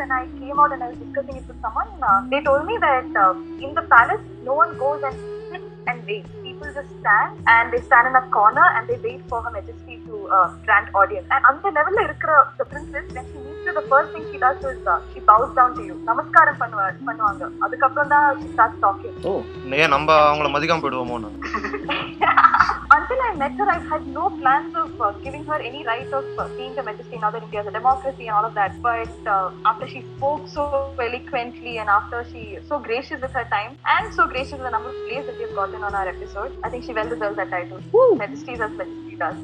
then 0.00 0.12
I 0.18 0.24
came 0.40 0.58
out 0.62 0.70
and 0.74 0.82
I 0.84 0.88
was 0.90 0.98
discussing 1.02 1.36
it 1.40 1.46
with 1.50 1.60
someone. 1.64 1.90
Uh, 2.08 2.18
they 2.30 2.40
told 2.48 2.62
me 2.70 2.76
that 2.86 3.08
uh, 3.24 3.32
in 3.64 3.70
the 3.78 3.84
palace, 3.92 4.24
no 4.48 4.54
one 4.60 4.72
goes 4.82 5.00
and 5.08 5.16
sits 5.50 5.68
and 5.90 5.98
waits. 6.08 6.30
People 6.46 6.68
just 6.78 6.92
stand 7.00 7.30
and 7.54 7.66
they 7.72 7.80
stand 7.88 8.06
in 8.10 8.16
a 8.20 8.24
corner 8.36 8.66
and 8.74 8.84
they 8.90 8.98
wait 9.06 9.22
for 9.30 9.38
her 9.44 9.52
majesty 9.56 9.96
to 10.06 10.14
uh, 10.36 10.46
grant 10.66 10.88
audience. 11.00 11.28
And 11.34 11.44
அந்த 11.50 11.72
லெவல்ல 11.78 12.06
இருக்கிற 12.08 12.32
the 12.60 12.66
princess 12.72 13.06
when 13.16 13.26
she 13.30 13.38
meets 13.46 13.64
you, 13.68 13.74
the 13.80 13.86
first 13.92 14.10
thing 14.14 14.26
she 14.32 14.40
does 14.46 14.58
is 14.72 14.82
uh, 14.94 14.98
she 15.12 15.22
bows 15.30 15.50
down 15.60 15.72
to 15.78 15.84
you. 15.88 15.96
நமஸ்காரம் 16.10 16.60
பண்ணுவா 16.62 16.86
பண்ணுவாங்க 17.10 17.50
அதுக்கப்புறம் 17.66 18.12
தான் 18.14 18.26
she 18.42 18.48
starts 18.56 18.78
talking. 18.86 19.14
ஓ 19.30 19.34
நம்ம 19.96 20.08
அவங்கள 20.28 20.50
மதிக்காம 20.56 20.82
போயிடுவோமோ 20.84 21.18
Until 22.90 23.18
I 23.22 23.34
met 23.34 23.52
her, 23.52 23.68
I 23.68 23.78
had 23.80 24.06
no 24.08 24.30
plans 24.30 24.74
of 24.74 24.98
uh, 24.98 25.10
giving 25.24 25.44
her 25.44 25.56
any 25.60 25.84
right 25.84 26.10
of 26.10 26.24
uh, 26.38 26.48
being 26.56 26.74
the 26.74 26.82
majesty 26.82 27.16
in 27.16 27.22
other 27.22 27.38
India, 27.38 27.62
the 27.62 27.70
democracy 27.70 28.28
and 28.28 28.30
all 28.30 28.46
of 28.46 28.54
that. 28.54 28.80
But 28.80 29.26
uh, 29.26 29.50
after 29.66 29.86
she 29.86 30.00
spoke 30.16 30.48
so 30.48 30.64
eloquently 30.98 31.76
and 31.78 31.90
after 31.90 32.24
she 32.30 32.58
so 32.66 32.78
gracious 32.78 33.20
with 33.20 33.32
her 33.32 33.46
time 33.50 33.76
and 33.86 34.14
so 34.14 34.26
gracious 34.26 34.52
with 34.52 34.62
the 34.62 34.70
number 34.70 34.88
of 34.88 34.96
plays 35.06 35.26
that 35.26 35.36
we 35.36 35.44
have 35.44 35.54
gotten 35.54 35.82
on 35.82 35.94
our 35.94 36.08
episode, 36.08 36.56
I 36.64 36.70
think 36.70 36.84
she 36.84 36.94
well 36.94 37.08
deserves 37.08 37.36
that 37.36 37.50
title. 37.50 37.82
Majesties 38.16 38.60
as 38.60 38.72
majesty 38.72 39.16
does. 39.16 39.38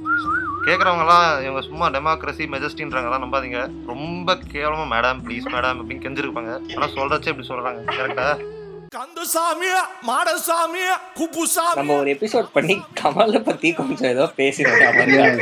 கேட்குறவங்கலாம் 0.67 1.31
இவங்க 1.45 1.61
சும்மா 1.69 1.87
democracy 1.95 2.45
மெஜஸ்டின்றாங்கலாம் 2.53 3.23
நம்பாதீங்க 3.25 3.61
ரொம்ப 3.93 4.37
கேவலமா 4.53 4.87
madam 4.95 5.21
please 5.27 5.53
madam 5.55 5.81
அப்படின்னு 5.81 6.05
கெஞ்சிருப்பாங்க 6.05 6.53
ஆனால் 6.77 6.95
சொல்றச்சே 6.99 7.33
இப்படி 7.33 7.49
சொல்றாங்க 7.53 7.81
கரெக்டா 7.99 8.29
கந்தசாமி 8.95 9.69
மாடசாமி 10.09 10.83
குப்புசாமி 11.19 11.79
நம்ம 11.79 11.95
ஒரு 12.03 12.11
எபிசோட் 12.15 12.49
பண்ணி 12.57 12.75
கமலை 13.01 13.41
பத்தி 13.49 13.69
கொஞ்சம் 13.79 14.11
ஏதோ 14.15 14.25
பேசினோம் 14.37 15.41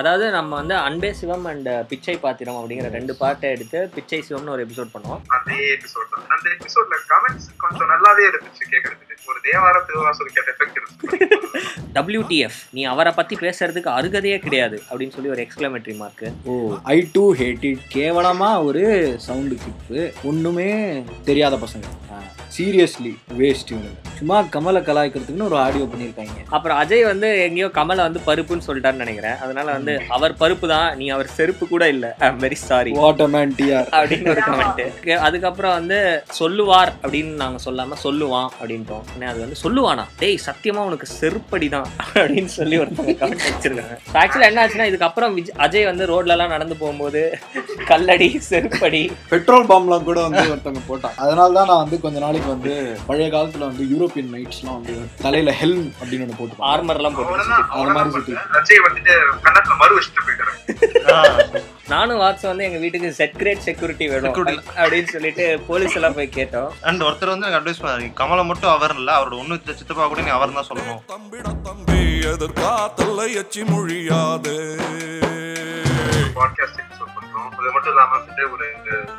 அதாவது 0.00 0.24
நம்ம 0.36 0.50
வந்து 0.60 0.74
அன்பே 0.86 1.10
சிவம் 1.18 1.46
அண்ட் 1.52 1.70
பிச்சை 1.90 2.16
பாத்திரம் 2.24 2.58
அப்படிங்கிற 2.60 2.90
ரெண்டு 2.98 3.14
பாட்டை 3.22 3.48
எடுத்து 3.56 3.80
பிச்சை 3.96 4.20
சிவம்னு 4.28 4.54
ஒரு 4.54 4.64
எபிசோட் 4.66 4.92
பண்ணுவோம். 4.94 5.22
அதே 5.36 5.58
எபிசோட் 5.76 6.10
தான். 6.14 6.24
அந்த 6.34 6.46
எபிசோட்ல 6.56 6.98
கமெண்ட்ஸ் 7.12 7.48
கொஞ்சம் 7.64 7.90
நல்லாவே 7.92 8.24
இருந்துச்சு 8.30 8.64
கேக்குறதுக்கு. 8.74 9.08
ஒரு 9.30 9.40
தேவார 9.48 9.76
திருவாசூர் 9.88 10.34
கேட்ட 10.36 10.50
எஃபெக்ட் 10.54 10.78
இருந்துச்சு. 10.80 11.18
WTF 12.00 12.54
நீ 12.76 12.84
அவரை 12.92 13.12
பத்தி 13.18 13.34
பேசுறதுக்கு 13.44 13.90
அருகதையே 13.98 14.38
கிடையாது 14.38 14.76
அப்படின்னு 14.88 15.14
சொல்லி 15.16 15.32
ஒரு 15.34 15.44
exclamatory 15.46 15.96
mark 15.96 16.24
oh 16.44 16.54
I 16.94 16.96
do 17.16 17.24
hate 17.40 17.66
it 17.70 17.84
கேவலமா 17.96 18.50
ஒரு 18.68 18.84
சவுண்டு 19.26 19.58
கிளிப்பு 19.64 20.00
ஒண்ணுமே 20.30 20.70
தெரியாத 21.30 21.56
பசங்க. 21.56 21.86
சீரியஸ்லி 22.54 23.12
வேஸ்ட் 23.40 23.70
சும்மா 24.16 24.38
கமலை 24.54 24.80
கலாய்க்கிறதுக்குன்னு 24.86 25.46
ஒரு 25.48 25.56
ஆடியோ 25.62 25.84
பண்ணியிருக்காங்க. 25.92 26.34
அப்புறம் 26.56 26.76
அஜய் 26.80 27.04
வந்து 27.10 27.28
எங்கேயோ 27.44 27.68
கமலை 27.78 28.02
வந்து 28.06 28.20
பருப்புன்னு 28.26 28.66
சொல்லிட்டாருன்னு 28.66 29.04
நினைக்கிறேன். 29.04 29.38
அதனால 29.44 29.66
வந்து 29.76 29.94
அவர் 30.16 30.34
பருப்பு 30.42 30.66
தான் 30.72 30.88
நீ 30.98 31.06
அவர் 31.14 31.28
செருப்பு 31.36 31.64
கூட 31.72 31.84
இல்ல. 31.94 32.06
Very 32.42 32.58
sorry 32.68 32.90
what 32.98 33.22
man 33.34 33.54
TR 33.58 33.88
அப்படின்னு 33.98 34.30
ஒரு 34.34 34.42
கமெண்ட் 34.48 34.82
அதுக்கப்புறம் 35.28 35.74
வந்து 35.78 35.98
சொல்லுவார் 36.40 36.92
அப்படின்னு 37.02 37.32
நாங்க 37.42 37.60
சொல்லாம 37.66 37.98
சொல்லுவான் 38.04 38.50
அப்படின்ட்டோம். 38.58 39.02
உடனே 39.10 39.28
அது 39.32 39.40
வந்து 39.44 39.58
சொல்லுவானா? 39.64 40.04
டேய் 40.22 40.38
சத்தியமா 40.48 40.84
உனக்கு 40.90 41.08
செருப்படி 41.18 41.70
தான் 41.76 41.88
அப்படின்னு 42.20 42.52
சொல்லி 42.58 42.78
ஒருத்தவங்க 42.82 43.16
கமெண்ட் 43.24 43.48
வச்சிருக்காங்க. 43.48 43.96
ஆக்சுவலா 44.22 44.50
என்ன 44.50 44.62
ஆச்சுன்னா 44.64 44.88
இதுக்கப்புறம் 44.92 45.34
விஜய் 45.40 45.58
அஜய் 45.66 45.88
வந்து 45.90 46.10
ரோட்ல 46.12 46.36
எல்லாம் 46.36 46.54
நடந்து 46.56 46.78
போகும்போது 46.82 47.22
கல்லடி 47.90 48.30
செருப்படி. 48.50 49.02
பெட்ரோல் 49.34 49.68
பாம்லாம் 49.72 50.08
கூட 50.12 50.20
வந்து 50.28 50.46
ஒருத்தவங்க 50.54 50.84
போட்டான் 50.92 51.18
அதனால 51.24 51.50
தான் 51.58 51.70
நான் 51.72 51.84
வந்து 51.84 52.02
கொஞ்ச 52.06 52.18
நாளைக்கு 52.26 52.41
வந்து 52.46 52.98
பழைய 53.06 53.28
காலத்துல 53.34 53.66
வந்து 53.70 53.84
யூரோப்பியன் 53.92 54.32
நைட்ஸ்லாம் 54.34 54.78
வந்து 54.78 54.94
தலையில 55.22 55.54
ஹெல்ம் 55.60 55.86
அப்படின்னு 56.00 56.24
ஒன்று 56.26 56.38
போட்டு 56.38 56.64
ஆர்மர் 56.72 57.00
எல்லாம் 57.00 57.14
போட்டு 57.14 57.54
அது 57.76 57.92
மாதிரி 57.96 58.10
சுத்தி. 58.16 58.32
அஜய் 58.58 58.82
வந்துட்டு 58.86 59.14
கன்னத்துல 59.44 59.76
மறு 59.82 59.98
வச்சுட்டு 59.98 60.24
போயிட்டாரு. 60.26 61.62
நானும் 61.88 62.20
வாட்ஸ் 62.20 62.46
வந்து 62.50 62.64
எங்க 62.64 62.78
வீட்டுக்கு 62.78 63.08
செட் 63.12 63.38
கிரேட் 63.40 63.64
செக்யூரிட்டி 63.68 64.08
வேணும். 64.08 64.36
அப்படின்னு 64.82 65.10
சொல்லிட்டு 65.14 65.46
போலீஸ் 65.66 65.96
எல்லாம் 66.00 66.16
போய் 66.18 66.30
கேட்டோம். 66.36 66.70
அண்ட் 66.80 67.02
ஒருத்தர் 67.02 67.32
வந்து 67.34 67.48
எனக்கு 67.48 67.60
அட்வைஸ் 67.60 67.82
பண்ணாரு 67.82 68.12
கமலை 68.20 68.44
மட்டும் 68.50 68.70
அவர் 68.70 68.94
இல்லை 68.94 69.14
அவரோட 69.14 69.38
ஒன்று 69.38 69.76
சித்தப்பா 69.80 70.06
கூட 70.06 70.20
நீ 70.20 70.32
அவர் 70.38 70.56
தான் 70.58 70.70
சொல்லணும். 70.70 71.02
தம்பிட 71.14 71.48
தம்பி 71.68 72.00
எதிர்காத்தல்ல 72.32 73.20
எச்சி 73.42 73.64
மொழியாது. 73.72 74.56
பாட்காஸ்ட் 76.38 76.80
பண்றோம் 77.44 77.62
அது 77.62 77.74
மட்டும் 77.76 77.92
இல்லாம 77.92 78.16
வந்துட்டு 78.18 78.44
ஒரு 78.54 78.66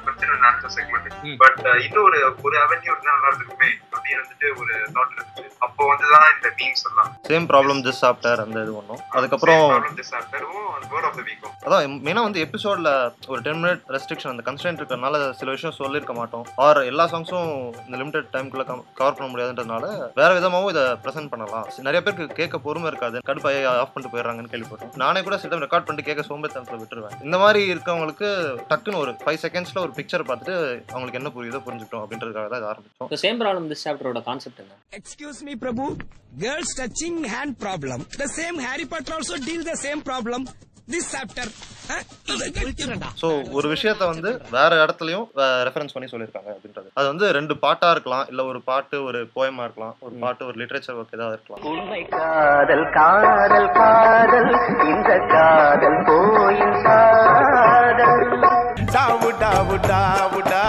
பிரச்சனை 0.06 0.32
நடத்த 0.40 0.68
ம். 0.68 0.76
செக்மெண்ட் 0.78 1.38
பட் 1.44 1.60
இன்னும் 1.86 2.06
ஒரு 2.06 2.20
ஒரு 2.42 2.56
அவென்யூ 2.64 2.90
இருந்தா 2.92 3.16
நல்லா 3.16 3.32
இருக்குமே 3.32 3.70
அப்படின்னு 3.94 4.22
வந்துட்டு 4.22 4.48
ஒரு 4.62 4.74
தாட் 4.96 5.14
இருந்துச்சு. 5.14 5.46
அப்போ 5.60 5.84
வந்துதான் 5.92 6.28
இந்த 6.36 6.50
மீம்ஸ் 6.58 6.86
எல்லாம். 6.90 7.10
சேம் 7.30 7.48
ப்ராப்ளம் 7.52 7.84
ஜஸ்ட் 7.86 8.04
சாப்பிட்டார் 8.04 8.44
அந்த 8.46 8.62
இது 8.62 8.76
ஒன்றும் 8.76 9.02
அதுக்கப்புறம் 9.12 9.64
சாப்டரும் 10.12 10.60
வேர்ட் 10.92 11.08
ஆஃப் 11.10 11.18
த 11.20 11.24
வீக்கும் 11.28 11.54
அதான் 11.66 11.98
மெயினாக 12.06 12.28
வந்து 12.28 12.44
எபிசோட்ல 12.46 12.90
ஒரு 13.28 13.42
டென் 13.42 13.62
மினிட் 13.64 13.84
ரெஸ்ட்ரிக்ஷன் 13.96 14.34
அந்த 14.34 14.44
கன்ஸ்டன்ட் 14.48 14.80
இருக்கிறனால 14.82 15.32
சில 15.40 15.52
விஷயம் 15.52 15.78
சொல்லியிருக்க 15.80 16.14
மாட்டோம். 16.14 16.46
ஆர் 16.66 16.80
எல்லா 16.84 17.06
சாங்ஸும் 17.06 17.50
இந்த 17.86 17.98
லிமிடெட் 17.98 18.32
டைம்குள்ள 18.34 18.64
கவர் 18.94 19.18
பண்ண 19.18 19.28
முடியாதுன்றதுனால 19.32 19.86
வேற 20.16 20.34
விதமாகவும் 20.34 20.70
இதை 20.70 20.84
ப்ரெசென்ட் 21.04 21.30
பண்ணலாம். 21.30 21.68
நிறைய 21.88 22.02
பேருக்கு 22.04 22.38
கேட்க 22.40 22.58
பொறுமை 22.58 22.88
இருக்காது. 22.88 23.18
கடுப்பாയി 23.30 23.60
ஆஃப் 23.74 23.94
பண்ணிட்டு 23.94 24.14
போயிடுறாங்கன்னு 24.14 24.54
கேள்விப்பட்டோம். 24.54 24.94
நானே 24.96 25.22
கூட 25.22 25.38
சில 25.38 25.58
ரெக்கார்ட் 25.58 25.88
பண்ணிட்டு 25.88 26.10
கேட்க 26.10 26.24
சோம்பேத்தனத்தில் 26.30 26.82
விட்டுருவேன். 26.82 27.16
இந்த 27.24 27.38
மாதிரி 27.38 27.62
இருக்கவங்களுக்கு 27.74 28.13
டக்குன்னு 28.70 29.02
ஒரு 29.04 29.12
ஃபைவ் 29.22 29.40
செகண்ட்ஸ்ல 29.44 29.84
ஒரு 29.86 29.94
பிக்சர் 29.98 30.26
பார்த்துட்டு 30.30 30.56
அவங்களுக்கு 30.94 31.20
என்ன 31.20 31.32
புரியுதோ 31.36 31.62
புரிஞ்சுக்கிட்டோம் 31.66 32.04
அப்படின்றதுக்காக 32.06 32.50
தான் 32.50 32.62
இது 32.62 32.70
ஆரம்பிச்சோம் 32.72 33.10
ஸோ 33.12 33.20
சேம் 33.24 33.40
ப்ராப்ளம் 33.44 33.68
திஸ் 33.72 33.86
சாப்டரோட 33.88 34.22
கான்செப்ட் 34.30 34.62
என்ன 34.64 34.78
Excuse 34.94 35.40
me, 35.48 35.56
Prabhu. 35.56 35.88
Girls 36.38 36.70
touching 36.74 37.18
hand 37.34 37.54
problem. 37.60 38.00
The 38.18 38.30
same 38.40 38.58
Harry 38.68 38.86
Potter 38.86 39.14
also 39.14 39.38
deal 39.50 39.64
the 39.66 39.78
same 39.78 40.02
problem. 40.04 40.44
This 40.88 41.06
chapter. 41.12 41.46
So 43.22 43.28
ஒரு 43.58 43.68
விஷயத்த 43.74 44.04
வந்து 44.12 44.30
வேற 44.56 44.72
இடத்துலயும் 44.84 45.26
ரெஃபரன்ஸ் 45.68 45.94
பண்ணி 45.96 46.08
சொல்லியிருக்காங்க 46.12 46.52
அப்படின்றது. 46.56 46.88
அது 47.00 47.08
வந்து 47.12 47.26
ரெண்டு 47.38 47.54
பாட்டா 47.66 47.88
இருக்கலாம் 47.96 48.26
இல்ல 48.32 48.42
ஒரு 48.52 48.60
பாட்டு 48.70 48.98
ஒரு 49.08 49.20
போயமா 49.38 49.64
இருக்கலாம் 49.68 49.96
ஒரு 50.06 50.16
பாட்டு 50.24 50.48
ஒரு 50.50 50.58
லிட்ரேச்சர் 50.62 50.98
ஒர்க் 51.00 51.16
ஏதாவது 51.18 51.38
இருக்கலாம். 51.38 51.64
உண்மை 51.72 52.02
காதல் 52.16 52.86
காதல் 52.98 53.70
காதல் 53.80 54.52
இந்த 54.92 55.12
காதல் 55.36 56.00
போயின் 56.10 56.78
காதல் 56.88 58.36
டாவு 58.96 59.30
டாவு 59.44 59.78
டையிடா 59.90 60.64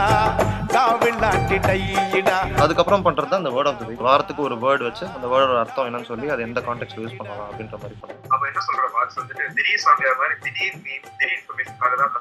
அதுக்கப்புறம் 2.62 3.04
பண்றது 3.06 3.28
தான் 3.30 3.42
அந்த 3.42 3.52
வேர்ட் 3.56 3.70
ஆஃப் 3.70 3.78
த 3.80 3.86
வீக் 3.90 4.06
வாரத்துக்கு 4.08 4.42
ஒரு 4.48 4.56
வேர்ட் 4.64 4.84
வச்சு 4.86 5.04
அந்த 5.16 5.26
வேர்டோட 5.32 5.58
அர்த்தம் 5.64 5.88
என்னன்னு 5.88 6.10
சொல்லி 6.12 6.32
அது 6.34 6.46
எந்த 6.48 6.60
கான்டெக்ட் 6.68 6.98
யூஸ் 7.00 7.18
பண்ணலாம் 7.20 7.48
அப்படின்ற 7.48 7.78
மாதிரி 7.82 7.96
அவன் 8.34 8.48
என்ன 8.50 8.62
சொல்ற 8.68 8.86
மார்க்ஸ் 8.96 9.18
வந்துட்டு 9.20 9.46
திடீர் 9.58 9.84
சாமியா 9.86 10.14
மாதிரி 10.22 10.36
திடீர் 10.46 10.78
மீன் 10.86 11.06
திடீர் 11.12 11.36
இன்ஃபர்மேஷனுக்காக 11.38 11.96
தான் 11.96 12.10
அந்த 12.10 12.20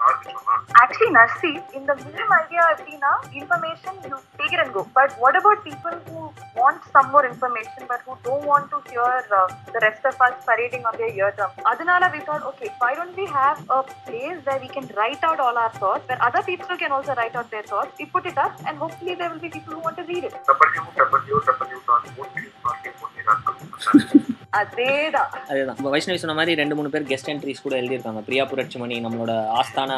Actually, 0.75 1.11
Narsi, 1.11 1.51
in 1.73 1.85
the 1.85 1.95
meme 1.95 2.31
idea, 2.33 2.61
Athena, 2.73 3.11
information 3.33 3.93
you 4.03 4.17
take 4.39 4.53
it 4.53 4.59
and 4.59 4.73
go. 4.73 4.81
But 4.93 5.11
what 5.17 5.35
about 5.35 5.63
people 5.63 5.95
who 6.07 6.19
want 6.55 6.81
some 6.93 7.11
more 7.11 7.25
information 7.25 7.81
but 7.87 8.01
who 8.05 8.15
don't 8.23 8.45
want 8.45 8.65
to 8.71 8.79
hear 8.89 9.11
uh, 9.31 9.47
the 9.67 9.79
rest 9.79 10.03
of 10.03 10.15
us 10.19 10.33
parading 10.45 10.83
on 10.85 10.95
their 10.97 11.11
eardrum? 11.11 11.51
Adanala, 11.63 12.11
we 12.11 12.19
thought, 12.19 12.43
okay, 12.51 12.69
why 12.79 12.91
don't 12.95 13.15
we 13.15 13.27
have 13.27 13.59
a 13.69 13.83
place 14.07 14.39
where 14.43 14.59
we 14.59 14.69
can 14.69 14.87
write 14.97 15.23
out 15.23 15.39
all 15.39 15.57
our 15.57 15.73
thoughts, 15.73 16.07
where 16.07 16.21
other 16.21 16.43
people 16.43 16.75
can 16.75 16.91
also 16.91 17.13
write 17.13 17.35
out 17.35 17.49
their 17.51 17.63
thoughts. 17.63 17.93
We 17.99 18.07
put 18.07 18.25
it 18.25 18.37
up, 18.37 18.42
and 18.67 18.77
hopefully 18.77 19.15
there 19.15 19.29
will 19.29 19.39
be 19.39 19.49
people 19.49 19.73
who 19.73 19.79
want 19.79 19.97
to 19.97 20.03
read 20.03 20.23
it. 20.25 20.33
அதேதான். 24.59 25.29
வைஷ்ணவி 25.95 26.19
சொன்ன 26.23 26.35
மாதிரி 26.39 26.59
ரெண்டு 26.61 26.75
மூணு 26.77 26.89
பேர் 26.93 27.07
guest 27.11 27.29
entries 27.33 27.63
கூட 27.65 27.75
எழுதியிருக்காங்க. 27.81 28.21
பிரியா 28.27 28.43
புரட்சிமணி 28.51 28.97
நம்மளோட 29.05 29.33
ஆஸ்தான 29.59 29.91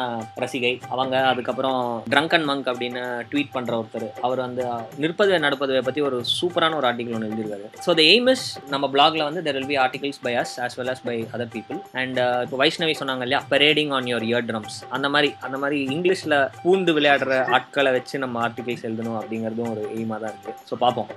ரசிகை. 0.44 0.72
அவங்க 0.94 1.14
அதுக்கப்புறம் 1.32 1.80
ட்ரங்கன் 2.14 2.46
மங்க் 2.50 2.70
அப்படின்னு 2.72 3.02
ட்வீட் 3.32 3.54
பண்ற 3.56 3.72
ஒருத்தர். 3.80 4.08
அவர் 4.26 4.44
வந்து 4.46 4.64
நிற்பது 5.04 5.32
நடப்பதை 5.46 5.82
பத்தி 5.88 6.02
ஒரு 6.08 6.18
சூப்பரான 6.38 6.76
ஒரு 6.80 6.88
ஆர்டிகல் 6.90 7.16
ஒன்று 7.18 7.30
எழுதியிருக்காரு. 7.30 7.66
ஸோ 7.86 7.90
த 8.00 8.04
எய்ம் 8.12 8.30
இஸ் 8.34 8.46
நம்ம 8.74 8.90
பிளாக்ல 8.94 9.24
வந்து 9.28 9.42
there 9.48 9.58
will 9.58 9.70
be 9.72 9.78
articles 9.86 10.20
by 10.26 10.34
us 10.42 10.54
as 10.66 10.74
well 10.80 10.90
as 10.94 11.00
by 11.08 11.16
other 11.34 11.52
people 11.56 11.80
and 12.02 12.18
இப்போ 12.44 12.58
வைஷ்ணவி 12.62 12.94
சொன்னாங்க 13.00 13.26
இல்லையா 13.26 13.42
parading 13.52 13.92
on 13.98 14.08
your 14.12 14.26
ear 14.30 14.46
drums 14.50 14.78
அந்த 14.96 15.06
மாதிரி 15.16 15.30
அந்த 15.48 15.56
மாதிரி 15.64 15.78
இங்கிலீஷ்ல 15.96 16.34
பூந்து 16.62 16.94
விளையாடுற 16.98 17.38
ஆட்களை 17.58 17.90
வச்சு 17.96 18.16
நம்ம 18.24 18.40
ஆர்டிகல்ஸ் 18.46 18.84
எழுதணும் 18.88 19.18
அப்படிங்கிறதும் 19.20 19.70
ஒரு 19.74 19.84
எய்மாக 19.96 20.18
தான் 20.24 20.34
இருக்கு. 20.34 20.52
ஸோ 20.70 20.76
பார்ப்போம். 20.84 21.08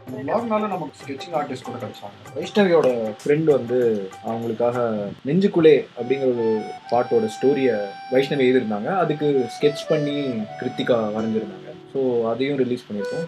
நமக்கு 0.75 0.99
ஸ்கெச்சிங் 1.01 1.35
ஆர்டிஸ்ட் 1.39 1.67
கூட 1.69 1.77
கிடைச்சாங்க. 1.83 2.15
வைஷ்ணவியோட 2.37 2.87
ஃப்ரெண்ட் 3.29 3.49
வந்து 3.55 3.79
அவங்களுக்காக 4.29 4.77
நெஞ்சுக்குள்ளே 5.27 5.73
அப்படிங்கிற 5.97 6.29
ஒரு 6.35 6.45
பாட்டோட 6.91 7.25
ஸ்டோரியை 7.35 7.75
வைஷ்ணவி 8.13 8.45
எழுதியிருந்தாங்க. 8.45 8.89
அதுக்கு 9.03 9.27
ஸ்கெட்ச் 9.55 9.83
பண்ணி 9.89 10.15
கிருத்திகா 10.59 10.97
வரைஞ்சிருந்தாங்க. 11.15 11.69
ஸோ 11.91 11.99
அதையும் 12.31 12.57
ரிலீஸ் 12.63 12.87
பண்ணியிருக்கோம். 12.87 13.27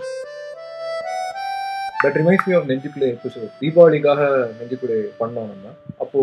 பட் 2.03 2.15
ரிமைண்ட்ஸ் 2.20 2.46
மீ 2.48 2.53
ஆஃப் 2.58 2.67
நெஞ்சுக்குள்ளே 2.72 3.08
எபிசோட் 3.15 3.50
தீபாவளிக்காக 3.62 4.22
நெஞ்சுக்குள்ளே 4.60 4.98
பண்ணோம் 5.22 5.50
நம்ம. 5.51 5.74
அப்போ 6.03 6.20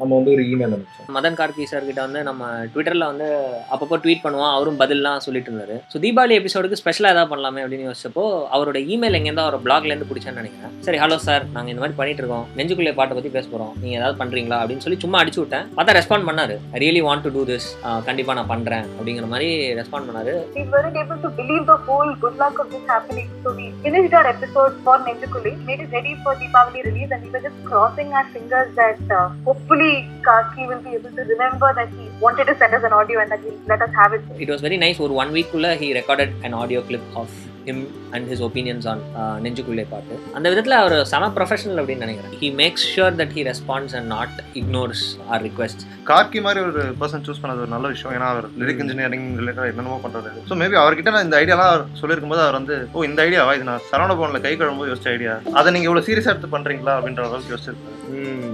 நம்ம 0.00 0.10
வந்து 0.18 0.32
ஒரு 0.34 0.42
இமெயில் 0.50 0.74
அனுப்பிச்சோம். 0.74 1.08
மதன் 1.16 1.38
கார்கி 1.38 1.64
சார் 1.70 1.86
கிட்ட 1.88 2.00
வந்து 2.06 2.20
நம்ம 2.28 2.50
ட்விட்டர்ல 2.72 3.06
வந்து 3.12 3.28
அப்பப்போ 3.74 3.96
ட்வீட் 4.04 4.22
பண்ணுவோம். 4.24 4.52
அவரும் 4.56 4.78
பதில்லாம் 4.82 5.24
சொல்லிட்டு 5.26 5.50
இருந்தாரு. 5.50 5.76
ஸோ 5.92 5.96
தீபாவளி 6.04 6.34
எபிசோடுக்கு 6.40 6.80
ஸ்பெஷலாக 6.82 7.14
ஏதாவது 7.14 7.30
பண்ணலாமே 7.32 7.62
அப்படின்னு 7.64 7.88
யோசிச்சப்போ 7.88 8.24
அவரோட 8.56 8.80
இமெயில் 8.94 9.18
எங்கேருந்தோ 9.20 9.46
அவர் 9.46 9.64
பிளாக்ல 9.66 9.92
இருந்து 9.92 10.08
பிடிச்சேன்னு 10.10 10.40
நினைக்கிறேன். 10.42 10.74
சரி 10.86 11.00
ஹலோ 11.04 11.18
சார் 11.26 11.46
நாங்கள் 11.56 11.72
இந்த 11.72 11.82
மாதிரி 11.82 11.98
பண்ணிட்டு 12.00 12.22
இருக்கோம். 12.24 12.46
நெஞ்சுக்குள்ளே 12.60 12.94
பாட்டை 13.00 13.16
பத்தி 13.18 13.32
பேச 13.36 13.46
போறோம். 13.54 13.72
நீங்க 13.82 13.96
ஏதாவது 14.00 14.18
பண்றீங்களா 14.22 14.60
அப்படின்னு 14.62 14.86
சொல்லி 14.86 15.00
சும்மா 15.06 15.20
அடிச்சு 15.22 15.42
விட்டேன். 15.42 15.66
பார்த்தா 15.78 15.96
ரெஸ்பாண்ட் 16.00 16.28
பண்ணாரு. 16.30 16.56
I 16.74 16.80
really 16.84 17.02
want 17.08 17.26
to 17.26 17.32
do 17.38 17.44
this 17.52 17.68
கண்டிப்பா 18.10 18.38
நான் 18.40 18.50
பண்றேன். 18.54 18.86
அப்படிங்கிற 18.98 19.28
மாதிரி 19.34 19.50
ரெஸ்பாண்ட் 19.80 20.08
பண்ணாரு. 20.10 20.34
We 20.58 20.64
weren't 20.74 20.96
able 21.04 21.20
to 21.26 21.32
believe 21.40 21.64
the 21.72 21.78
whole 21.88 22.12
good 22.24 22.38
luck 22.44 22.56
of 22.64 22.70
this 22.76 22.86
happening. 22.94 23.28
So 23.42 23.50
we 23.60 23.68
finished 23.84 24.16
our 24.20 24.26
episode 24.36 24.74
for 24.86 24.96
Made 25.08 25.80
it 25.80 25.90
ready 25.90 26.14
for 26.22 26.34
Deepavali 26.34 26.84
release, 26.84 27.10
and 27.10 27.22
we 27.22 27.30
were 27.30 27.40
just 27.40 27.56
crossing 27.64 28.12
our 28.12 28.24
fingers 28.28 28.74
that 28.76 29.00
uh, 29.10 29.28
hopefully 29.44 30.08
Kaki 30.22 30.66
will 30.66 30.80
be 30.80 30.94
able 30.94 31.10
to 31.10 31.22
remember 31.22 31.72
that 31.74 31.88
he 31.90 32.08
wanted 32.20 32.46
to 32.46 32.58
send 32.58 32.74
us 32.74 32.84
an 32.84 32.92
audio 32.92 33.20
and 33.20 33.30
that 33.30 33.40
he 33.40 33.50
let 33.66 33.80
us 33.80 33.90
have 33.94 34.12
it. 34.12 34.22
It 34.38 34.48
was 34.48 34.60
very 34.60 34.76
nice. 34.76 34.98
For 34.98 35.08
one 35.08 35.32
week, 35.32 35.50
he 35.50 35.94
recorded 35.94 36.34
an 36.42 36.52
audio 36.52 36.82
clip 36.82 37.00
of 37.16 37.30
him 37.68 37.82
and 38.14 38.26
his 38.32 38.44
opinions 38.48 38.88
on 38.92 39.02
Nenjukkulle 39.44 39.86
பாட்டு 39.92 40.16
அந்த 40.38 40.46
விதத்தில் 40.54 40.76
அவர் 40.80 40.96
செம 41.12 41.30
professional 41.38 41.80
அப்படின்னு 41.82 42.04
நினைக்கிறேன். 42.06 42.34
He 42.42 42.50
makes 42.62 42.86
sure 42.94 43.14
that 43.20 43.34
he 43.38 43.44
response 43.50 43.94
and 44.00 44.08
not 44.16 44.36
ignores 44.62 45.04
our 45.32 45.42
request 45.48 45.84
Karky 46.10 46.40
மாதிரி 46.46 46.60
ஒரு 46.68 46.82
person 47.00 47.24
choose 47.26 47.40
பண்ணது 47.42 47.62
ஒரு 47.64 47.72
நல்ல 47.74 47.86
விஷயம். 47.94 48.12
ஏன்னா 48.16 48.28
அவர் 48.34 48.46
லிரிக் 48.60 48.82
இன்ஜினியரிங் 48.84 49.26
ரிலேட்டட் 49.40 49.70
என்னென்னமோ 49.72 49.98
பண்றாரு. 50.04 50.30
ஸோ 50.50 50.56
மேபி 50.60 50.78
அவர்கிட்ட 50.82 51.12
நான் 51.16 51.26
இந்த 51.28 51.38
ஐடியாலாம் 51.42 51.84
சொல்லியிருக்கும் 52.00 52.34
போது 52.34 52.44
அவர் 52.46 52.58
வந்து 52.60 52.76
ஓ 52.94 53.04
இந்த 53.10 53.26
ஐடியாவா 53.28 53.54
இது 53.58 53.68
நான் 53.70 53.84
சரவண 53.90 54.16
பவனில் 54.20 54.44
கை 54.46 54.54
கழும்போது 54.60 54.92
யோசிச்ச 54.92 55.10
ஐடியா 55.16 55.34
அதை 55.60 55.68
நீங்க 55.74 55.88
இவ்வளவு 55.90 56.08
சீரியஸா 56.08 56.32
எடுத்து 56.34 56.54
பண்றீங்களா? 56.56 56.94
அப்படின்ற 56.98 57.24
அளவுக்கு 57.26 57.54
யோசிச்சிருக்காரு. 57.54 57.96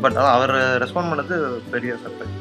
பட் 0.05 0.19
அதான் 0.19 0.37
அவர் 0.39 0.55
ரெஸ்பாண்ட் 0.85 1.13
பண்ணது 1.13 1.37
பெரிய 1.77 1.93
சர்ப்ரைஸ் 2.05 2.41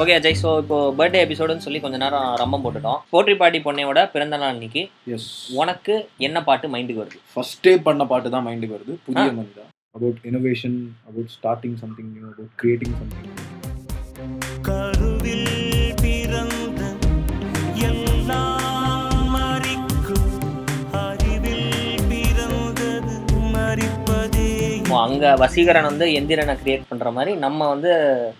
ஓகே 0.00 0.14
அஜய் 0.18 0.36
ஸோ 0.42 0.50
இப்போ 0.62 0.76
பர்த்டே 0.98 1.20
எபிசோடுன்னு 1.24 1.64
சொல்லி 1.64 1.80
கொஞ்ச 1.84 1.96
நேரம் 2.02 2.28
ரம்பம் 2.40 2.62
போட்டுட்டோம். 2.64 3.00
போட்ரி 3.12 3.34
பாட்டி 3.40 3.58
பொண்ணையோட 3.66 4.00
பிறந்த 4.14 4.36
நாள் 4.42 4.54
இன்னைக்கு 4.56 4.82
எஸ் 5.16 5.28
உனக்கு 5.60 5.94
என்ன 6.26 6.38
பாட்டு 6.48 6.68
மைண்டுக்கு 6.74 7.02
வருது? 7.02 7.18
ஃபர்ஸ்டே 7.32 7.74
பண்ண 7.88 8.04
பாட்டு 8.12 8.32
தான் 8.34 8.46
மைண்டுக்கு 8.48 8.76
வருது. 8.76 8.94
Pudhiya 9.08 9.26
Manidha 9.38 9.64
about 9.94 10.20
innovation 10.30 10.78
about 11.08 11.32
starting 11.36 11.78
something 11.82 12.10
new 12.14 12.26
about 12.32 12.52
creating 12.62 12.96
something 13.00 13.36
கருவில் 14.68 15.49
அங்க 25.02 25.24
வசீகரன் 25.40 25.88
வந்து 25.88 26.06
எந்திரனை 26.14 26.54
கிரியேட் 26.58 26.88
பண்ற 26.88 27.10
மாதிரி 27.12 27.32
நம்ம 27.40 27.68
வந்து 27.68 27.90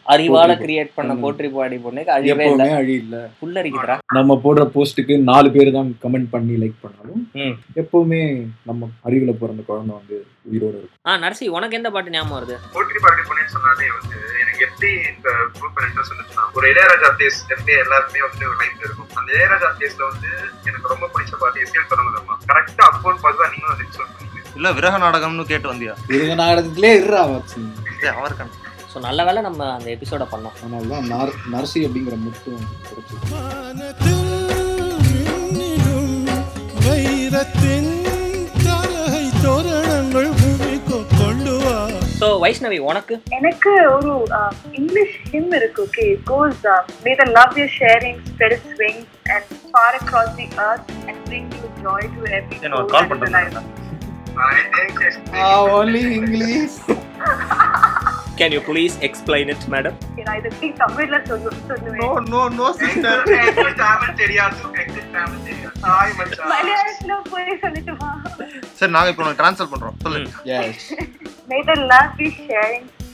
அறிவால 0.09 0.47
போற்றி- 0.47 0.61
கிரியேட் 0.63 0.91
பண்ண. 0.95 1.13
போட்ரி 1.23 1.49
பாடி 1.53 1.77
பொண்ணுக்கு 1.79 2.13
அழிவே 2.15 2.31
இல்லை. 2.47 2.47
எப்பவுமே 2.47 2.79
அழி 2.79 2.95
இல்ல. 3.03 3.17
புல்லரிக்குதுரா 3.41 3.97
நம்ம 4.13 4.39
போடுற 4.43 4.65
போஸ்ட்டுக்கு 4.73 5.17
நாலு 5.27 5.51
பேர் 5.53 5.71
தான் 5.73 5.91
கமெண்ட் 6.03 6.31
பண்ணி 6.31 6.57
லைக் 6.63 6.83
பண்ணாலும் 6.83 7.23
ம். 7.41 7.55
எப்பவுமே 7.81 8.23
நம்ம 8.65 8.91
அறிவுல 9.07 9.35
பிறந்த 9.41 9.63
குழந்தை 9.67 9.95
வந்து 9.97 10.19
உயிரோட 10.47 10.75
இருக்கும். 10.75 10.99
ஆ 11.07 11.19
நர்சி 11.21 11.47
உனக்கு 11.55 11.79
எந்த 11.79 11.91
பாட்டு 11.91 12.15
ஞாபகம் 12.15 12.37
வருது? 12.37 12.57
போட்டி 12.73 13.01
பாடி 13.01 13.23
பொண்ணுன்னு 13.23 13.55
சொன்னாலே 13.55 13.89
வந்து 13.97 14.15
எனக்கு 14.43 14.63
எப்படி 14.67 14.91
இந்த 15.11 15.29
குரூப் 15.57 15.81
இன்ட்ரெஸ்ட் 15.81 16.15
வந்துச்சுன்னா 16.15 16.47
ஒரு 16.57 16.67
இளையராஜா 16.71 17.11
பிளேஸ் 17.17 17.41
எப்படி 17.51 17.73
எல்லாருமே 17.81 18.23
வந்து 18.27 18.45
ஒரு 18.47 18.59
லைஃப்ல 18.63 18.83
இருக்கும். 18.83 19.11
அந்த 19.17 19.29
இளையராஜா 19.35 19.71
பிளேஸ்ல 19.77 20.03
வந்து 20.11 20.31
எனக்கு 20.69 20.89
ரொம்ப 20.89 21.09
பிடிச்ச 21.13 21.35
பாட்டு 21.39 21.63
எஸ்எல் 21.65 21.91
தொடங்குதம்மா 21.93 22.37
கரெக்டா 22.49 22.85
அப்போன்னு 22.91 23.23
பார்த்து 23.23 23.43
தான் 23.43 23.53
நீங்களும் 23.53 23.79
பண்ணீங்க 24.11 24.30
இல்ல 24.57 24.69
விரக 24.77 24.97
நாடகம்னு 24.99 25.45
கேட்டு 25.51 25.69
வந்தியா? 25.71 25.95
இருங்க 26.13 26.35
நாடகத்திலே 26.41 26.91
இருறா 26.99 27.23
ஏய், 28.01 28.15
அவருக்கு 28.15 28.59
ஸோ 28.93 29.01
நல்ல 29.03 29.21
வேளை 29.27 29.41
நம்ம 29.43 29.67
அந்த 29.75 29.89
எபிசோட 29.93 30.25
பண்ணோம். 30.31 30.55
அதனால 30.59 30.89
தான் 30.93 31.11
நார் 31.13 31.33
நர்சி 31.53 31.81
அப்படிங்கிற 31.87 32.17
முத்து 32.21 32.53
வைரத்தின் 36.85 37.91
தலகை 38.65 39.27
தோரணங்கள் 39.43 40.31
ஸோ 42.19 42.29
வைஷ்ணவி 42.43 42.79
உனக்கு? 42.89 43.15
எனக்கு 43.37 43.71
ஒரு 43.93 44.11
இங்கிலீஷ் 44.79 45.15
ஹிம் 45.29 45.55
இருக்கு 45.59 45.81
okay 45.85 46.05
goes 46.31 46.65
may 47.05 47.13
the 47.15 47.27
love 47.31 47.55
you 47.61 47.67
sharing 47.77 48.19
spread 48.29 48.55
its 48.57 48.75
wings 48.81 49.07
and 49.35 49.47
far 49.67 49.97
across 50.01 50.35
the 50.37 50.49
earth 50.65 50.91
and 51.09 51.19
bring 51.29 51.47
you 51.57 51.71
joy 51.81 52.03
to 52.17 52.21
every 52.33 52.59
என்ன 52.61 52.75
ஒரு 52.75 52.87
soul 52.87 52.93
கால். 52.97 53.09
பண்றேன் 53.13 53.39
I 54.35 54.57
think 54.57 55.01
it's- 55.01 55.37
only 55.71 56.19
தமிழ்ல 60.79 61.25
சொல்லு 61.25 61.53
சொல்லுவேன்? 61.69 62.29
நோ 62.29 62.49
நோ 62.49 62.75
எனக்கு 62.79 63.75
தமிழ் 63.75 64.15
தெரியாது. 64.15 64.57
எனக்கு 64.73 65.03
தமிழ் 65.13 65.39
தெரியாது. 65.45 65.73
ஹாய் 65.83 66.17
மச்சான் 66.17 66.51
மலையாளத்துல 66.51 67.31
போய் 67.31 67.59
சொல்லிட்டுமா? 67.63 68.09
சரி 68.73 68.93
நாங்க 68.93 69.09
இப்போ 69.09 69.25
ட்ரான்ஸ்ஃபர் 69.25 69.69
பண்றோம். 69.75 70.01
சொல்லு 70.03 70.29
yes 70.43 70.95
May 71.49 71.67
the 71.67 71.73
love 71.73 72.11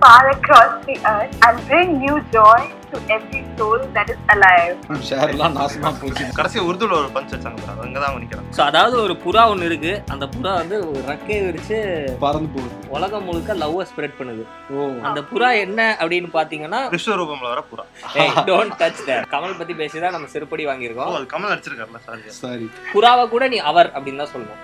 far 0.00 0.34
across 0.34 0.70
the 0.86 1.12
earth 1.12 1.32
and 1.40 1.60
bring 1.68 1.88
new 1.88 2.22
joy. 2.32 2.62
To 2.92 2.98
every 3.10 3.40
soul 3.58 3.80
that 3.94 4.08
is 4.08 4.20
alive. 4.34 4.76
ஷேர்லாம் 5.08 5.54
நாசமா 5.58 5.90
போச்சு. 6.00 6.24
கடைசி 6.38 6.58
உருதுல 6.66 6.96
ஒரு 6.98 7.08
பஞ்ச் 7.14 7.32
வச்சாங்க 7.34 7.60
பாரு 7.62 7.82
அங்க 7.86 7.98
தான் 7.98 8.14
ஸோ 8.56 8.62
அதாவது 8.66 8.96
ஒரு 9.04 9.14
புறா 9.24 9.42
ஒன்று 9.52 9.68
இருக்கு. 9.70 9.92
அந்த 10.14 10.26
புறா 10.34 10.52
வந்து 10.60 10.76
ஒரு 10.86 11.00
ரெக்கையை 11.10 11.40
விரிச்சு 11.46 11.76
பறந்து 12.24 12.50
போகுது. 12.54 12.74
உலகம் 12.96 13.26
முழுக்க 13.28 13.56
லவ்வை 13.62 13.84
ஸ்ப்ரெட் 13.90 14.16
பண்ணுது. 14.18 14.44
ஓ. 14.72 14.88
அந்த 15.08 15.20
புறா 15.30 15.50
என்ன 15.64 15.80
அப்படின்னு 16.00 16.30
பாத்தீங்கன்னா 16.36 16.80
விஸ்வரூபம்ல 16.94 17.48
வர 17.52 17.62
புறா. 17.70 17.84
டோன்ட் 18.50 18.76
டச் 18.82 19.02
கமல் 19.32 19.58
பத்தி 19.60 19.76
பேசிதான் 19.80 20.16
நம்ம 20.16 20.30
செருப்படி 20.34 20.64
ஓ 20.64 20.70
வாங்கியிருக்கோம் 20.70 21.16
அது 21.18 21.28
கமல் 21.34 21.54
அடிச்சிருக்காருல்ல 21.54 22.02
சாரி 22.06 22.34
சரி. 22.40 22.68
புறாவை 22.94 23.24
கூட 23.34 23.44
நீ 23.54 23.60
அவர் 23.72 23.90
அப்படின்னு 23.96 24.22
தான் 24.24 24.32
சொல்லணும்? 24.34 24.60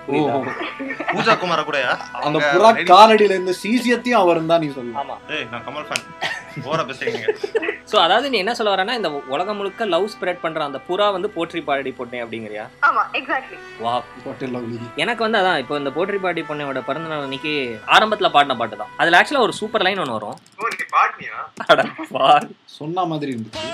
பூஜா 1.11 1.33
குமார 1.41 1.61
கூடயா? 1.63 1.91
அந்த 2.25 2.39
புறா 2.47 2.69
காலடியில 2.91 3.35
இருந்த 3.37 3.55
சீசியத்தையும் 3.63 4.21
அவர் 4.23 4.43
தான் 4.51 4.63
நீ 4.65 4.69
சொல்லலாம் 4.77 5.01
ஆமா. 5.03 5.17
ஏய் 5.35 5.47
நான் 5.53 5.65
கமல் 5.67 5.87
ஃபேன் 5.89 6.05
ஓர 6.67 6.83
பேசுறீங்க 6.83 7.23
சோ 7.91 7.97
அதாவது 7.97 8.29
நீ 8.29 8.37
என்ன 8.37 8.53
சொல்ல 8.53 8.73
வரேன்னா 8.73 8.95
இந்த 8.99 9.09
உலகம் 9.33 9.57
முழுக்க 9.59 9.85
லவ் 9.85 10.05
ஸ்ப்ரெட் 10.13 10.41
பண்ற 10.41 10.63
அந்த 10.63 10.79
புறா 10.87 11.05
வந்து 11.11 11.29
போற்றி 11.29 11.61
பாடி 11.61 11.91
போட்டேன் 11.91 12.23
அப்படிங்கிறியா? 12.23 12.65
ஆமா, 12.87 13.01
exactly. 13.13 13.57
வா 13.81 13.93
எனக்கு 14.95 15.21
வந்து 15.25 15.39
அதான் 15.41 15.59
இப்போ 15.63 15.77
இந்த 15.77 15.89
போற்றி 15.89 16.17
பாடி 16.17 16.41
பொண்ணையோட 16.41 16.81
பிறந்த 16.85 17.07
நாள் 17.07 17.25
அன்னைக்கு 17.27 17.53
ஆரம்பத்துல 17.95 18.29
பாடின 18.29 18.55
பாட்டு 18.55 18.77
தான். 18.77 18.91
அதுல 18.97 19.17
ஆக்சுவலா 19.19 19.45
ஒரு 19.47 19.55
சூப்பர் 19.61 19.85
லைன் 19.87 20.01
ஒன்று 20.05 20.17
வரும். 20.17 20.37
ஓ 20.59 20.69
நீ 20.73 20.85
பாட்னியா 20.95 21.37
அட 21.67 21.81
வா. 22.11 22.29
சொன்ன 22.79 23.05
மாதிரி 23.05 23.33
இருந்துச்சு. 23.33 23.65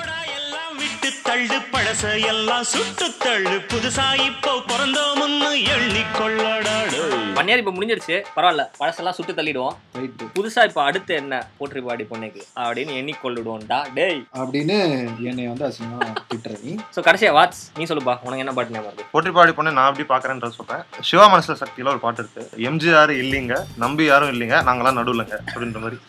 தள்ளு 1.28 1.58
பழச 1.74 2.04
எல்லாம் 2.32 2.66
சுட்டு 2.72 3.08
தள்ளு. 3.24 3.56
புதுசா 3.72 4.06
இப்போ 4.28 4.52
பிறந்தோம்னு 4.70 5.50
எண்ணிக்கொள்ளடாடு 5.76 7.00
பன்னியார் 7.38 7.62
இப்போ 7.62 7.74
முடிஞ்சிருச்சு. 7.78 8.18
பரவாயில்ல 8.36 8.64
பழசெல்லாம் 8.80 9.16
சுட்டு 9.18 9.34
தள்ளிடுவோம். 9.40 9.76
புதுசா 10.36 10.62
இப்போ 10.70 10.82
அடுத்து 10.88 11.14
என்ன 11.22 11.40
போற்றி 11.60 11.82
பாடி 11.88 12.06
பொண்ணைக்கு 12.12 12.42
அப்படின்னு 12.66 12.94
எண்ணிக்கொள்ளிடுவோம்டா 13.02 13.80
டேய். 13.98 14.22
அப்படின்னு 14.42 14.78
என்னை 15.32 15.48
வந்து 15.52 15.68
அசிங்கமா 15.70 16.08
திட்டுற 16.32 16.56
நீ? 16.66 16.74
ஸோ 16.96 17.02
கடைசியா 17.08 17.32
வாட்ஸ் 17.40 17.64
நீ 17.80 17.86
சொல்லுப்பா. 17.92 18.16
உனக்கு 18.26 18.44
என்ன 18.46 18.56
பாட்டு 18.60 18.76
ஞாபகம் 18.78 19.12
போட்டி 19.16 19.34
பாடி 19.40 19.54
பொண்ணு 19.60 19.76
நான் 19.78 19.90
அப்படி 19.90 20.08
பாக்குறேன்றது 20.14 20.58
சொல்றேன். 20.60 20.84
சிவா 21.10 21.28
மனசுல 21.36 21.58
சக்தியில 21.64 21.94
ஒரு 21.96 22.04
பாட்டு 22.06 22.22
இருக்கு. 22.24 22.44
எம்ஜிஆர் 22.70 23.14
இல்லைங்க 23.24 23.58
நம்பி 23.86 24.06
யாரும் 24.12 24.34
இல்லைங்க 24.36 24.60
நாங்களாம் 24.70 25.00
நடுவுலங்க 25.02 25.36
அப்படின்ற 25.54 25.82
மாதிரி. 25.86 26.00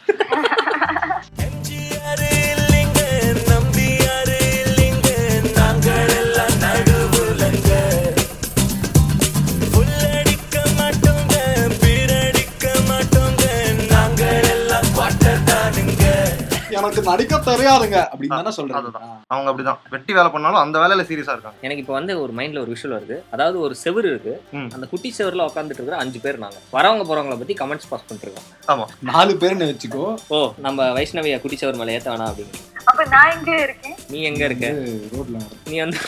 நடிக்க 17.07 17.37
தெரியாதுங்க. 17.47 17.99
அப்படின்னு 18.13 18.37
தானே 18.37 18.51
சொல்றேன். 18.51 18.77
அதுதான். 18.77 19.25
அவங்க 19.27 19.49
அப்படிதான். 19.51 19.79
வெட்டி 19.91 20.13
வேலை 20.13 20.31
பண்ணாலும் 20.31 20.61
அந்த 20.61 20.79
வேலையில 20.79 21.05
சீரியஸா 21.09 21.35
இருக்காங்க. 21.35 21.55
எனக்கு 21.61 21.83
இப்போ 21.83 21.93
வந்து 21.93 22.21
ஒரு 22.23 22.33
மைண்ட்ல 22.37 22.61
ஒரு 22.61 22.71
விஷுவல் 22.73 22.97
வருது. 22.97 23.17
அதாவது 23.31 23.61
ஒரு 23.61 23.75
செவுரு 23.85 24.07
இருக்கு. 24.13 24.35
அந்த 24.75 24.87
குட்டி 24.87 25.15
செவருல 25.19 25.47
உட்காந்துட்டு 25.49 25.79
இருக்கிற 25.79 25.97
அஞ்சு 25.97 26.21
பேர் 26.21 26.39
நாங்க. 26.39 26.57
வரவங்க 26.73 27.05
போறவங்கள 27.11 27.39
பத்தி 27.39 27.55
கமெண்ட்ஸ் 27.55 27.89
பாஸ் 27.89 28.07
பண்ணிட்டு 28.07 28.29
இருக்கோம் 28.29 28.49
ஆமா. 28.73 28.87
நாலு 29.13 29.33
பேர்னு 29.41 29.69
வச்சுக்கோ. 29.71 30.05
ஓ 30.29 30.53
நம்ம 30.59 30.89
வைஷ்ணவிய 30.93 31.41
குட்டி 31.41 31.57
செவர் 31.57 31.77
மேல 31.77 31.99
ஏத்த 31.99 32.11
வேணாம் 32.13 32.31
அப்படின்னு. 32.31 32.61
அப்ப 32.85 33.05
நான் 33.05 33.31
எங்க 33.37 33.63
இருக்கேன்? 33.63 33.95
நீ 34.09 34.23
எங்க 34.23 34.45
இருக்க? 34.45 34.67
ரோட்ல 35.15 35.41
நீ 35.65 35.79
வந்து 35.79 35.99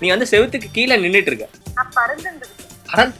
நீ 0.00 0.08
வந்து 0.08 0.26
செவுத்துக்கு 0.30 0.68
கீழே 0.72 0.96
நின்னுட்டு 0.96 1.30
இருக்க. 1.32 1.48
நான் 1.74 1.92
பறந்துருக்கேன் 1.96 3.12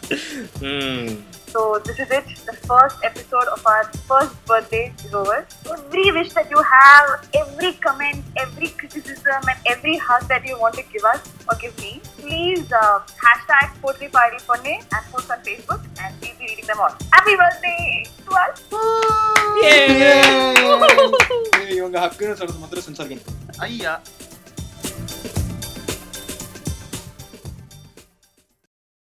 ம். 0.61 1.11
So 1.49 1.81
this 1.85 1.99
is 1.99 2.11
it. 2.11 2.27
The 2.45 2.53
first 2.69 2.97
episode 3.03 3.49
of 3.49 3.67
our 3.67 3.85
first 4.07 4.35
birthday 4.45 4.93
is 5.05 5.15
over. 5.15 5.47
Every 5.71 6.11
wish 6.13 6.33
that 6.35 6.51
you 6.51 6.61
have, 6.63 7.27
every 7.35 7.73
comment, 7.75 8.25
every 8.37 8.69
criticism, 8.69 9.41
and 9.49 9.59
every 9.67 9.97
hug 9.97 10.29
that 10.29 10.47
you 10.47 10.59
want 10.61 10.75
to 10.75 10.85
give 10.93 11.05
us 11.05 11.21
or 11.49 11.57
give 11.57 11.77
me, 11.79 12.03
please 12.19 12.71
uh, 12.73 13.01
hashtag 13.25 13.73
Potri 13.81 14.09
Party 14.09 14.37
me 14.63 14.81
and 14.93 15.05
post 15.11 15.31
on 15.31 15.39
Facebook, 15.41 15.81
and 16.03 16.15
we'll 16.21 16.37
be 16.39 16.47
reading 16.49 16.67
them 16.67 16.81
all. 16.81 16.95
Happy 17.13 17.35
birthday 17.37 18.05
to 18.27 18.33
us! 18.35 18.65
Yay! 19.63 19.89
Yay! 20.05 20.49
ಇವಾಗ 21.79 21.97
ಹಕ್ಕನ್ನು 22.05 22.37
ಸ್ವಲ್ಪ 22.37 22.57
ಮಾತ್ರ 22.63 22.81
ಸಂಸಾರ 22.87 23.07
ಅಯ್ಯ 23.65 23.89